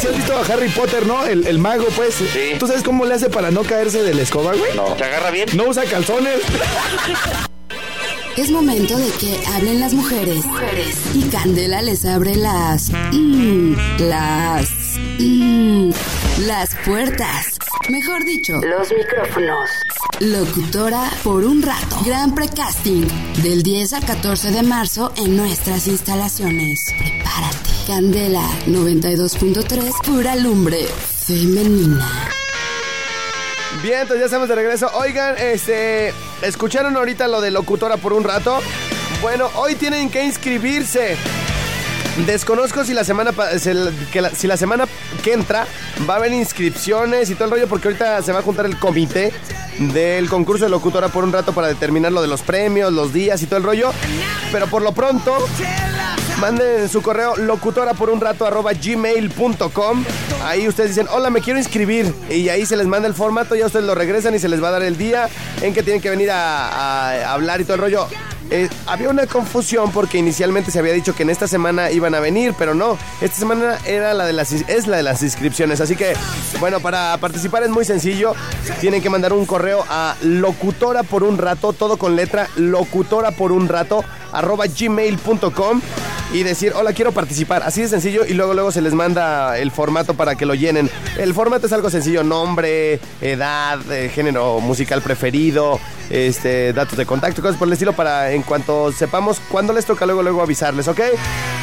[0.00, 1.24] ¿Sí has visto a Harry Potter, no?
[1.26, 2.14] El, el mago, pues.
[2.14, 2.54] Sí.
[2.58, 4.74] ¿Tú sabes cómo le hace para no caerse de la escoba, güey?
[4.76, 4.96] No.
[4.96, 5.48] ¿Se agarra bien?
[5.54, 6.40] No usa calzones.
[8.36, 10.44] Es momento de que hablen las mujeres.
[11.14, 12.90] Y Candela les abre las.
[13.12, 14.68] mm, las.
[15.18, 15.90] Mm,
[16.46, 17.58] las puertas.
[17.88, 19.70] Mejor dicho, los micrófonos.
[20.20, 22.00] Locutora por un rato.
[22.04, 23.06] Gran precasting.
[23.42, 26.92] Del 10 al 14 de marzo en nuestras instalaciones.
[26.98, 27.70] Prepárate.
[27.86, 29.92] Candela 92.3.
[30.04, 30.86] Pura lumbre
[31.28, 32.30] femenina.
[33.82, 34.90] Bien, entonces ya estamos de regreso.
[34.94, 38.58] Oigan, este, ¿escucharon ahorita lo de locutora por un rato?
[39.22, 41.16] Bueno, hoy tienen que inscribirse.
[42.26, 43.70] Desconozco si la semana si
[44.34, 44.86] si la semana
[45.22, 45.66] que entra
[46.08, 48.78] va a haber inscripciones y todo el rollo porque ahorita se va a juntar el
[48.78, 49.32] comité
[49.78, 53.42] del concurso de locutora por un rato para determinar lo de los premios, los días
[53.42, 53.92] y todo el rollo.
[54.50, 55.36] Pero por lo pronto,
[56.40, 60.04] manden su correo locutora por un rato arroba gmail.com.
[60.44, 62.12] Ahí ustedes dicen, hola, me quiero inscribir.
[62.28, 64.68] Y ahí se les manda el formato, ya ustedes lo regresan y se les va
[64.68, 65.28] a dar el día
[65.62, 68.08] en que tienen que venir a hablar y todo el rollo.
[68.50, 72.20] Eh, había una confusión porque inicialmente se había dicho que en esta semana iban a
[72.20, 72.98] venir, pero no.
[73.20, 75.80] Esta semana era la de las, es la de las inscripciones.
[75.80, 76.14] Así que,
[76.60, 78.34] bueno, para participar es muy sencillo.
[78.80, 83.52] Tienen que mandar un correo a locutora por un rato, todo con letra, locutora por
[83.52, 85.80] un rato, arroba gmail.com
[86.32, 87.62] y decir, hola, quiero participar.
[87.62, 90.90] Así de sencillo y luego luego se les manda el formato para que lo llenen.
[91.16, 97.42] El formato es algo sencillo, nombre, edad, eh, género musical preferido, este, datos de contacto,
[97.42, 101.00] cosas por el estilo para en cuanto sepamos cuándo les toca luego luego avisarles, ¿ok?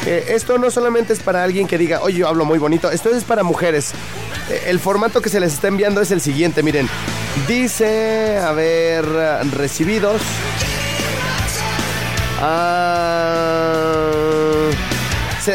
[0.06, 3.10] Eh, esto no solamente es para alguien que diga, oye, yo hablo muy bonito, esto
[3.10, 3.92] es para mujeres.
[4.50, 6.88] Eh, el formato que se les está enviando es el siguiente, miren.
[7.46, 9.04] Dice, a ver,
[9.52, 10.22] recibidos.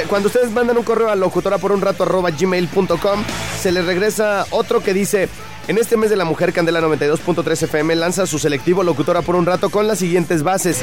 [0.07, 3.23] Cuando ustedes mandan un correo a locutora por un rato arroba gmail.com,
[3.59, 5.27] se les regresa otro que dice,
[5.67, 9.45] en este mes de la mujer Candela 92.3 FM lanza su selectivo locutora por un
[9.45, 10.81] rato con las siguientes bases.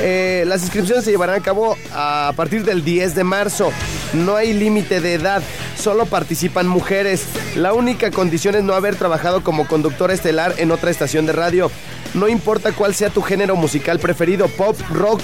[0.00, 3.72] Eh, las inscripciones se llevarán a cabo a partir del 10 de marzo.
[4.12, 5.42] No hay límite de edad,
[5.76, 7.24] solo participan mujeres.
[7.56, 11.70] La única condición es no haber trabajado como conductora estelar en otra estación de radio.
[12.14, 15.20] No importa cuál sea tu género musical preferido, pop, rock,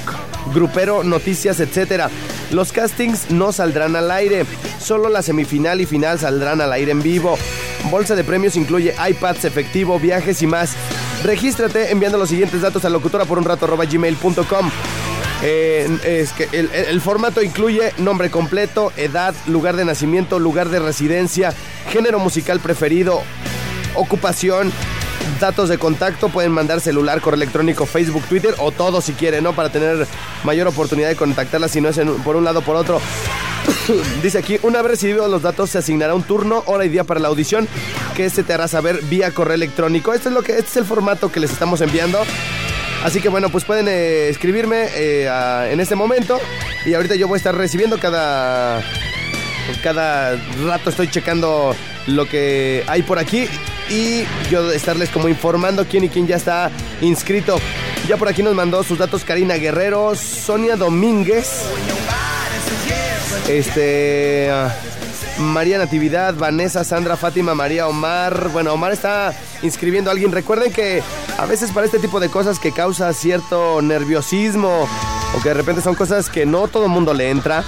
[0.52, 2.04] grupero, noticias, etc.
[2.50, 4.44] Los castings no saldrán al aire,
[4.80, 7.38] solo la semifinal y final saldrán al aire en vivo.
[7.90, 10.74] Bolsa de premios incluye iPads, efectivo, viajes y más.
[11.24, 14.70] Regístrate enviando los siguientes datos a locutora por un rato gmail.com.
[15.42, 16.24] Eh,
[16.72, 21.52] el formato incluye nombre completo, edad, lugar de nacimiento, lugar de residencia,
[21.90, 23.22] género musical preferido,
[23.94, 24.72] ocupación,
[25.40, 29.54] datos de contacto, pueden mandar celular, correo electrónico, Facebook, Twitter o todo si quieren, ¿no?
[29.54, 30.06] Para tener
[30.44, 33.00] mayor oportunidad de contactarla si no es por un lado o por otro.
[34.22, 37.20] Dice aquí, una vez recibidos los datos se asignará un turno, hora y día para
[37.20, 37.68] la audición
[38.14, 40.12] que este te hará saber vía correo electrónico.
[40.12, 42.20] Este es lo que este es el formato que les estamos enviando.
[43.04, 46.40] Así que bueno, pues pueden eh, escribirme eh, en este momento
[46.86, 48.82] y ahorita yo voy a estar recibiendo cada
[49.82, 51.74] cada rato estoy checando
[52.06, 53.48] lo que hay por aquí
[53.90, 56.70] y yo estarles como informando quién y quién ya está
[57.00, 57.58] inscrito.
[58.08, 61.62] Ya por aquí nos mandó sus datos Karina Guerrero, Sonia Domínguez,
[63.48, 64.74] este ah,
[65.38, 68.50] María Natividad, Vanessa, Sandra, Fátima, María, Omar.
[68.52, 70.32] Bueno, Omar está inscribiendo a alguien.
[70.32, 71.02] Recuerden que
[71.38, 74.88] a veces para este tipo de cosas que causa cierto nerviosismo
[75.36, 77.64] o que de repente son cosas que no todo el mundo le entra.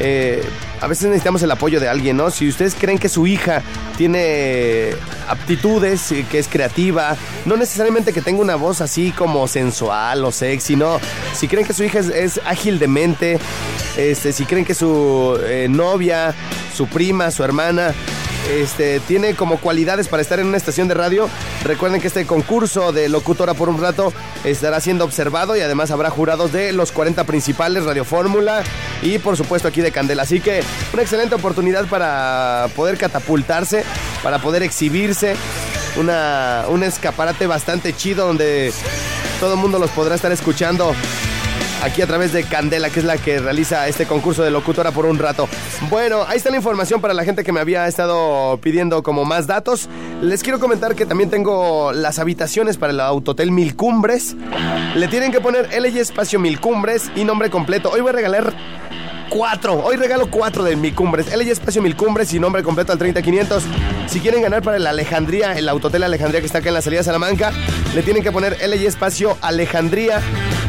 [0.00, 0.42] eh,
[0.80, 2.30] a veces necesitamos el apoyo de alguien, ¿no?
[2.30, 3.62] Si ustedes creen que su hija
[3.96, 4.90] tiene
[5.28, 10.32] aptitudes, eh, que es creativa, no necesariamente que tenga una voz así como sensual o
[10.32, 11.00] sexy, no.
[11.34, 13.38] Si creen que su hija es, ágil de mente,
[13.96, 16.34] este, si creen que su eh, novia,
[16.74, 17.94] su prima, su hermana,
[18.50, 21.28] este, tiene como cualidades para estar en una estación de radio,
[21.64, 24.12] recuerden que este concurso de locutora por un rato
[24.44, 28.62] estará siendo observado y además habrá jurados de los 40 principales, Radio Fórmula
[29.02, 30.22] y por supuesto aquí de Candela.
[30.22, 33.84] Así que una excelente oportunidad para poder catapultarse,
[34.22, 35.36] para poder exhibirse,
[35.96, 38.72] una, un escaparate bastante chido donde
[39.40, 40.94] todo el mundo los podrá estar escuchando
[41.84, 45.04] aquí a través de Candela, que es la que realiza este concurso de locutora por
[45.04, 45.48] un rato.
[45.90, 49.46] Bueno, ahí está la información para la gente que me había estado pidiendo como más
[49.46, 49.88] datos.
[50.22, 54.34] Les quiero comentar que también tengo las habitaciones para el Autotel Mil Cumbres.
[54.94, 57.90] Le tienen que poner L y espacio Mil Cumbres y nombre completo.
[57.90, 58.54] Hoy voy a regalar
[59.28, 59.78] cuatro.
[59.84, 61.30] Hoy regalo cuatro de Mil Cumbres.
[61.30, 63.62] L y espacio Mil Cumbres y nombre completo al 30500.
[64.06, 67.00] Si quieren ganar para el Alejandría, el Autotel Alejandría que está acá en la salida
[67.00, 67.52] de Salamanca,
[67.94, 70.22] le tienen que poner L y espacio Alejandría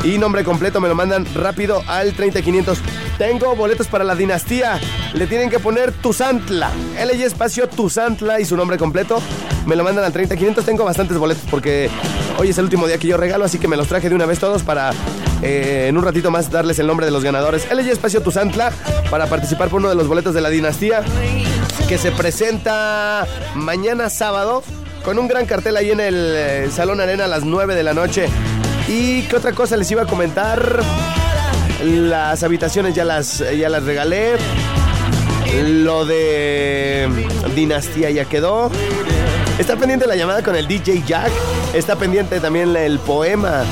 [0.06, 0.80] y nombre completo.
[0.80, 2.78] Me lo mandan rápido al 30500.
[3.18, 4.80] Tengo boletos para la dinastía.
[5.14, 6.72] Le tienen que poner Tuzantla.
[6.98, 9.22] L y espacio Tuzantla y su nombre completo.
[9.66, 10.64] Me lo mandan al 30500.
[10.64, 11.90] Tengo bastantes boletos porque
[12.38, 14.26] hoy es el último día que yo regalo, así que me los traje de una
[14.26, 14.92] vez todos para
[15.42, 17.70] eh, en un ratito más darles el nombre de los ganadores.
[17.72, 18.72] L y espacio Tuzantla
[19.10, 21.04] para participar por uno de los boletos de la dinastía
[21.88, 24.64] que se presenta mañana sábado
[25.04, 27.94] con un gran cartel ahí en el eh, Salón Arena a las 9 de la
[27.94, 28.28] noche.
[28.88, 30.82] ¿Y qué otra cosa les iba a comentar?
[31.84, 34.34] Las habitaciones ya las, ya las regalé.
[35.64, 37.10] Lo de
[37.56, 38.70] Dinastía ya quedó.
[39.58, 41.32] Está pendiente la llamada con el DJ Jack.
[41.74, 43.64] Está pendiente también el poema.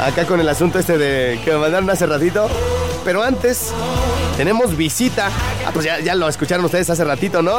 [0.00, 2.48] Acá con el asunto este de que me mandaron hace ratito.
[3.04, 3.72] Pero antes,
[4.36, 5.28] tenemos visita.
[5.66, 7.58] Ah, pues ya, ya lo escucharon ustedes hace ratito, ¿no?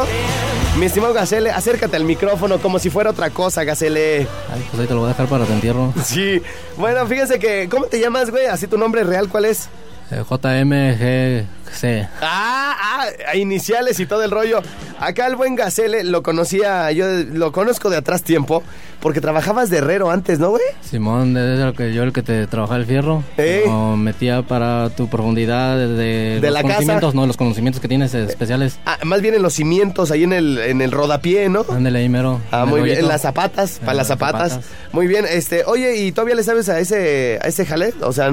[0.79, 4.27] Mi estimado Gacele, acércate al micrófono como si fuera otra cosa, Gacele.
[4.51, 5.93] Ay, pues ahí te lo voy a dejar para tu entierro.
[6.03, 6.41] Sí.
[6.77, 7.69] Bueno, fíjense que.
[7.69, 8.47] ¿Cómo te llamas, güey?
[8.47, 9.69] Así tu nombre real, ¿cuál es?
[10.11, 12.07] Eh, JMGC.
[12.21, 14.61] Ah, ah, iniciales y todo el rollo.
[14.99, 18.61] Acá el buen Gacele lo conocía, yo lo conozco de atrás tiempo,
[19.01, 20.61] porque trabajabas de herrero antes, ¿no, güey?
[20.81, 23.23] Simón, es el que yo el que te trabajaba el fierro.
[23.65, 26.73] Lo metía para tu profundidad de, De los la casa.
[26.75, 28.77] conocimientos, no, los conocimientos que tienes eh, especiales.
[28.85, 31.65] Ah, más bien en los cimientos, ahí en el, en el rodapié, ¿no?
[31.69, 32.39] Ándale ahí mero.
[32.51, 34.51] Ah, muy bien, en las zapatas, para las zapatas.
[34.53, 34.71] zapatas.
[34.91, 37.93] Muy bien, este, oye, ¿y todavía le sabes a ese, a ese jale?
[38.03, 38.31] O sea,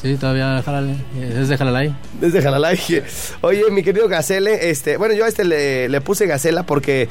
[0.00, 0.94] Sí, todavía jálale.
[1.20, 1.94] Es de Jalalay.
[2.20, 2.78] desde Jalalay.
[3.40, 7.08] Oye, mi querido Gacele, este, bueno, yo a este le puse Gacela porque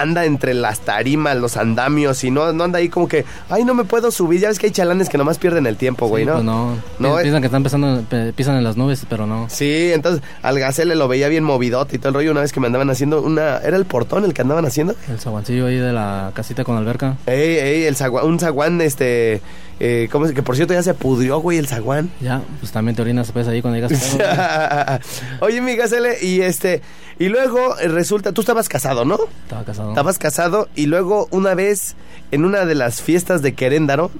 [0.00, 3.74] anda entre las tarimas, los andamios y no, no anda ahí como que, ay, no
[3.74, 4.40] me puedo subir.
[4.40, 6.34] Ya ves que hay chalanes que nomás pierden el tiempo, güey, Sí, ¿no?
[6.34, 6.76] pues no.
[6.98, 7.22] No, eh.
[7.22, 9.46] Piensan que están pisando, pisan en las nubes, pero no.
[9.50, 12.60] Sí, entonces al Gacele lo veía bien movidote y todo el rollo una vez que
[12.60, 13.58] me andaban haciendo una...
[13.58, 14.94] ¿Era el portón el que andaban haciendo?
[15.08, 17.16] El zaguancillo ahí de la casita con alberca.
[17.26, 19.40] Ey, ey, el zaguán, un zaguán, este...
[19.78, 20.32] Eh, ¿cómo es?
[20.32, 22.08] Que por cierto ya se pudrió, güey, el zaguán.
[22.22, 24.16] Ya, pues también te orinas pues ahí cuando llegas.
[25.40, 26.80] Oye, mi Gacele, y este...
[27.18, 28.32] Y luego eh, resulta...
[28.32, 29.18] Tú estabas casado, ¿no?
[29.44, 29.88] Estaba casado.
[29.90, 31.94] Estabas casado y luego una vez
[32.30, 34.10] en una de las fiestas de Queréndaro,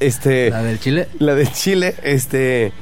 [0.00, 0.50] este...
[0.50, 1.08] La del Chile.
[1.18, 2.72] La del Chile, este...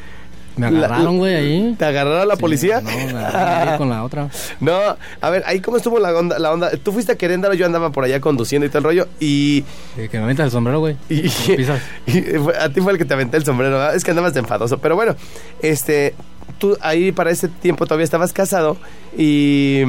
[0.54, 1.74] Me agarraron, güey, ahí.
[1.78, 2.82] ¿Te agarraron la policía?
[2.82, 4.28] No, me agarraron ahí con la otra.
[4.60, 4.72] No,
[5.20, 6.70] a ver, ahí cómo estuvo la onda, la onda.
[6.72, 9.62] Tú fuiste a Queréndaro, yo andaba por allá conduciendo y todo el rollo y...
[9.96, 10.96] Que me metas el sombrero, güey.
[11.08, 11.20] Y,
[12.06, 13.94] y fue- a ti fue el que te aventé el sombrero, ¿verdad?
[13.94, 14.76] es que andabas de enfadoso.
[14.76, 15.16] Pero bueno,
[15.62, 16.14] este,
[16.58, 18.76] tú ahí para ese tiempo todavía estabas casado
[19.16, 19.82] y,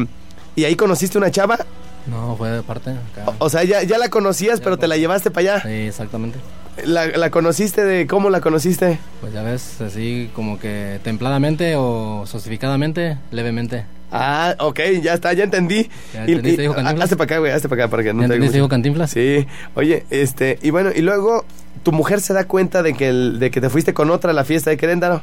[0.56, 1.60] y ahí conociste una chava.
[2.08, 2.92] No, fue de parte.
[2.92, 3.32] acá.
[3.40, 5.64] O sea, ya, ya la conocías, pero te la llevaste para allá.
[5.64, 6.38] Sí, exactamente.
[6.86, 9.00] La, la conociste de cómo la conociste.
[9.22, 13.86] Pues ya ves, así como que templadamente o sosificadamente, levemente.
[14.12, 15.90] Ah, ok, ya está, ya entendí.
[16.14, 17.04] ¿Ya Y- entendiste, y- hijo Cantinflas?
[17.06, 19.12] hazte para acá, güey, hazte para acá para que no ¿Ya te entendiste, hijo Cantinflas?
[19.12, 19.48] Sí.
[19.76, 21.46] Oye, este, y bueno, y luego
[21.84, 24.34] tu mujer se da cuenta de que el- de que te fuiste con otra a
[24.34, 25.22] la fiesta de Queréndaro,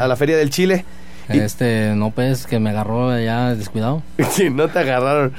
[0.00, 0.84] a la feria del Chile.
[1.32, 4.02] Y- Este, no, pues, que me agarró ya descuidado.
[4.30, 5.32] Sí, no te agarraron.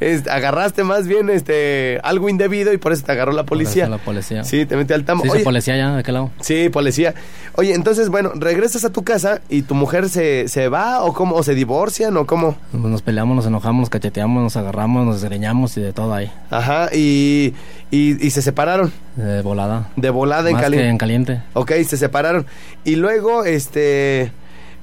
[0.00, 3.84] Es- agarraste más bien este algo indebido y por eso te agarró la policía.
[3.84, 4.44] Por eso la policía.
[4.44, 5.22] Sí, te metió al tamo.
[5.24, 6.30] Sí, Oye, policía ya, ¿de qué lado?
[6.40, 7.14] Sí, policía.
[7.54, 11.34] Oye, entonces, bueno, regresas a tu casa y tu mujer se, se va o cómo,
[11.36, 12.56] o se divorcian o cómo.
[12.70, 16.30] Pues nos peleamos, nos enojamos, nos cacheteamos, nos agarramos, nos desgreñamos y de todo ahí.
[16.50, 17.54] Ajá, y,
[17.90, 18.92] y, y se separaron.
[19.16, 19.88] De volada.
[19.96, 20.88] De volada en que caliente.
[20.88, 21.42] en caliente.
[21.54, 22.46] Ok, se separaron.
[22.84, 24.30] Y luego, este,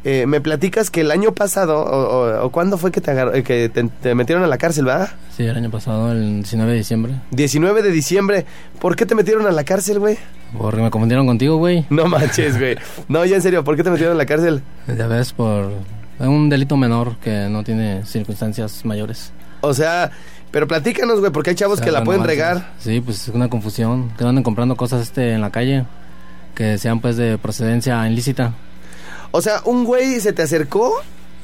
[0.06, 1.84] eh, me platicas que el año pasado, o,
[2.40, 4.86] o- o cuándo fue que te, agar- eh, que te, te metieron a la cárcel,
[4.86, 5.10] ¿verdad?
[5.36, 7.14] Sí, el año pasado, el 19 de diciembre.
[7.32, 8.46] 19 de diciembre.
[8.80, 10.18] ¿Por qué te metieron a la cárcel, güey?
[10.58, 11.86] Porque me confundieron contigo, güey.
[11.90, 12.78] No manches, güey.
[13.10, 14.62] No, ya en serio, ¿por qué te metieron a la cárcel?
[14.96, 15.72] Ya ves, por
[16.20, 19.34] un delito menor que no tiene circunstancias mayores.
[19.62, 20.12] O sea,
[20.52, 22.38] pero platícanos, güey, porque hay chavos O sea, que la no pueden manches.
[22.38, 22.72] regar.
[22.80, 24.12] Sí, pues es una confusión.
[24.18, 25.84] Que anden comprando cosas este en la calle
[26.54, 28.54] que sean pues de procedencia ilícita.
[29.36, 30.94] O sea, un güey se te acercó,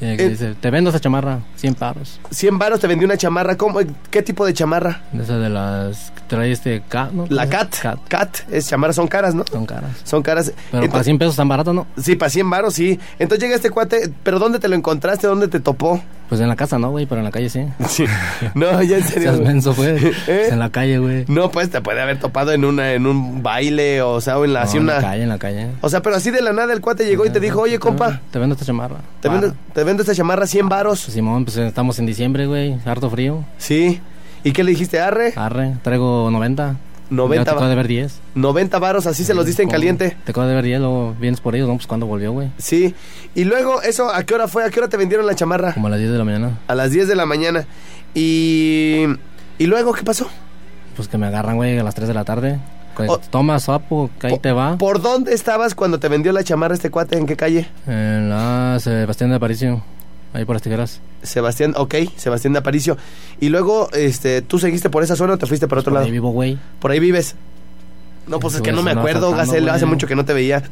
[0.03, 0.29] Eh, que Eh.
[0.29, 2.19] dice, te vendo esa chamarra, 100 paros.
[2.31, 3.55] 100 varos, te vendió una chamarra.
[3.55, 3.79] ¿Cómo?
[4.09, 5.03] ¿Qué tipo de chamarra?
[5.13, 7.27] Esa de las que trae este K, ¿no?
[7.29, 7.75] La Cat.
[8.07, 8.37] Cat.
[8.49, 9.43] Es chamarras, son caras, ¿no?
[9.51, 9.91] Son caras.
[10.03, 10.45] Son caras.
[10.55, 11.85] Pero para Entonces- 100 pesos tan barato, ¿no?
[12.01, 12.99] Sí, para 100 varos, sí.
[13.19, 15.27] Entonces llega este cuate, pero ¿dónde te lo encontraste?
[15.27, 16.01] ¿Dónde te topó?
[16.31, 17.65] Pues en la casa no, güey, pero en la calle sí.
[17.89, 18.05] Sí.
[18.55, 19.33] No, ya en serio.
[19.43, 20.01] Menso, pues.
[20.29, 20.47] ¿Eh?
[20.49, 21.25] En la calle, güey.
[21.27, 24.53] No, pues te puede haber topado en una en un baile, o sea, o en
[24.53, 24.93] la, No, así en una...
[24.93, 25.67] la calle, en la calle.
[25.81, 28.21] O sea, pero así de la nada el cuate llegó y te dijo, oye, compa,
[28.31, 28.95] Te vendo esta chamarra.
[29.19, 31.03] te vendo, te vendo esta chamarra 100 varos.
[31.03, 32.77] Pues, Simón, pues estamos en diciembre, güey.
[32.85, 33.43] Harto frío.
[33.57, 33.99] Sí.
[34.45, 35.01] ¿Y qué le dijiste?
[35.01, 36.77] Arre, Arre, traigo 90.
[37.11, 38.19] 90 Ya te acabo va- de ver 10.
[38.35, 40.17] 90 varos, así se los diste en caliente.
[40.23, 41.75] Te acabo de ver 10, luego vienes por ellos, ¿no?
[41.75, 42.49] Pues cuando volvió, güey.
[42.57, 42.95] Sí.
[43.35, 44.63] Y luego, ¿eso a qué hora fue?
[44.65, 45.73] ¿A qué hora te vendieron la chamarra?
[45.73, 46.59] Como a las 10 de la mañana.
[46.67, 47.65] A las 10 de la mañana.
[48.15, 49.05] Y...
[49.57, 50.27] ¿Y luego qué pasó?
[50.95, 52.59] Pues que me agarran, güey, a las 3 de la tarde.
[53.07, 53.17] Oh.
[53.17, 54.77] Toma, sapo, que ahí te va.
[54.77, 57.17] ¿Por dónde estabas cuando te vendió la chamarra este cuate?
[57.17, 57.67] ¿En qué calle?
[57.87, 59.81] En la Sebastián de Aparicio.
[60.33, 61.01] Ahí por las tijeras.
[61.23, 62.97] Sebastián, ok, Sebastián de Aparicio.
[63.39, 66.05] Y luego, este, ¿tú seguiste por esa zona o te fuiste por otro Por lado?
[66.05, 66.57] ahí vivo, güey.
[66.79, 67.35] Por ahí vives.
[68.27, 70.63] No, pues es que no me acuerdo, Gacel, hace mucho que no te veía.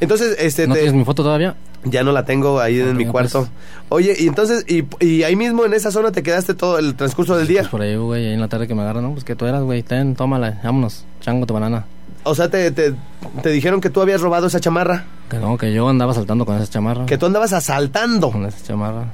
[0.00, 1.54] Entonces, este, ¿No te- tienes mi foto todavía?
[1.84, 3.38] ya no la tengo ahí en mi ya, cuarto.
[3.40, 3.50] pues.
[3.88, 7.36] Oye, y entonces, y, y ahí mismo en esa zona te quedaste todo el transcurso
[7.38, 7.60] del día.
[7.60, 9.12] Pues por ahí, güey, ahí en la tarde que me agarran, ¿no?
[9.12, 9.82] Pues que tú eras, güey.
[9.82, 11.04] Ten, tómala, vámonos.
[11.22, 11.86] Chango tu banana.
[12.30, 12.94] O sea, te, te,
[13.42, 15.04] te dijeron que tú habías robado esa chamarra.
[15.28, 17.06] Que no, que yo andaba saltando con esa chamarra.
[17.06, 18.30] Que tú andabas asaltando.
[18.30, 19.06] Con esa chamarra.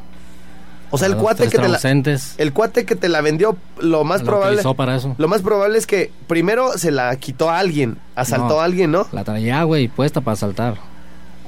[0.90, 1.80] O sea, el cuate que te la,
[2.38, 4.52] el cuate que te la vendió, lo más probable.
[4.56, 5.14] utilizó para eso.
[5.18, 8.60] Lo más probable es que primero se la quitó a alguien, asaltó No.
[8.60, 9.06] a alguien, ¿no?
[9.12, 10.76] La traía, güey, puesta para saltar.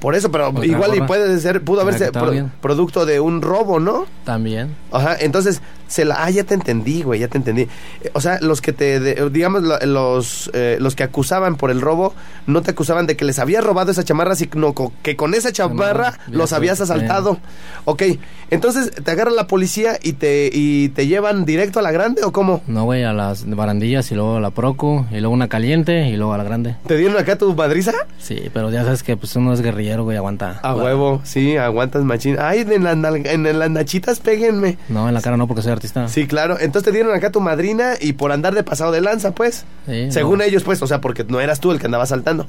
[0.01, 2.53] Por eso, pero Otra igual y puede ser, pudo haberse pro- bien.
[2.61, 4.07] producto de un robo, ¿no?
[4.25, 4.75] También.
[4.93, 7.63] Ajá, entonces, se la, ah, ya te entendí, güey, ya te entendí.
[8.03, 11.71] Eh, O sea, los que te, de- digamos, lo- los, eh, los que acusaban por
[11.71, 12.15] el robo,
[12.47, 16.13] no te acusaban de que les había robado esa chamarra, sino que con esa chamarra
[16.13, 17.39] Chamarra, los habías asaltado.
[17.85, 18.03] Ok,
[18.51, 22.33] entonces, ¿te agarra la policía y te, y te llevan directo a la grande o
[22.33, 22.63] cómo?
[22.67, 26.17] No, güey, a las barandillas y luego a la Proco y luego una caliente y
[26.17, 26.77] luego a la grande.
[26.87, 27.93] ¿Te dieron acá tu madriza?
[28.19, 30.61] Sí, pero ya sabes que pues uno es guerrillero, güey, aguanta.
[30.63, 32.37] A huevo, sí, aguantas machín.
[32.39, 34.79] Ay, en, las nalga- en las nachitas péguenme.
[34.89, 36.09] No, en la cara no porque soy artista.
[36.09, 36.57] Sí, claro.
[36.61, 39.65] Entonces te dieron acá tu madrina y por andar de pasado de lanza, pues.
[39.87, 40.45] Sí, Según no.
[40.45, 42.47] ellos, pues, o sea, porque no eras tú el que andaba saltando.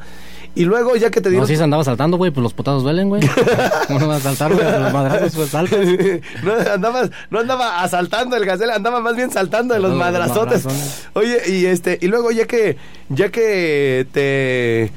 [0.55, 1.47] Y luego, ya que te No, dieron.
[1.47, 3.21] sí se andaba saltando, güey, pues los putados duelen, güey.
[3.89, 5.79] Uno va a saltar, güey, los madrazos, pues saltas.
[6.43, 10.65] no, andabas, no andaba asaltando el gacela, andaba más bien saltando de los Los madrazotes.
[11.13, 12.77] Oye, y este, y luego ya que,
[13.09, 14.91] ya que te,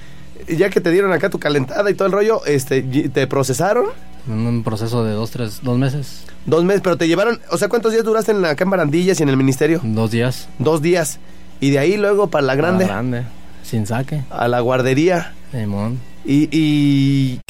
[0.49, 3.87] ya que te dieron acá tu calentada y todo el rollo, este, te procesaron
[4.29, 6.25] En un proceso de dos, tres, dos meses.
[6.47, 9.23] dos meses, pero te llevaron, o sea, ¿cuántos días duraste en, acá en Barandillas y
[9.23, 9.81] en el ministerio?
[9.83, 10.49] Dos días.
[10.59, 11.19] Dos días.
[11.61, 13.23] Y de ahí luego para la grande, A la grande.
[13.63, 14.23] Sin saque.
[14.31, 15.33] a la guardería.
[15.53, 15.99] Simón.
[16.25, 17.41] Y, y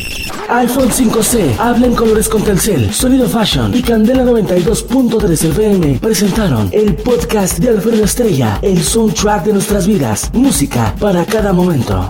[0.48, 6.94] iPhone 5C, habla en colores con Telcel, Sonido Fashion y Candela 92.3 FM presentaron el
[6.96, 12.08] podcast de Alfredo Estrella, el soundtrack de nuestras vidas, música para cada momento.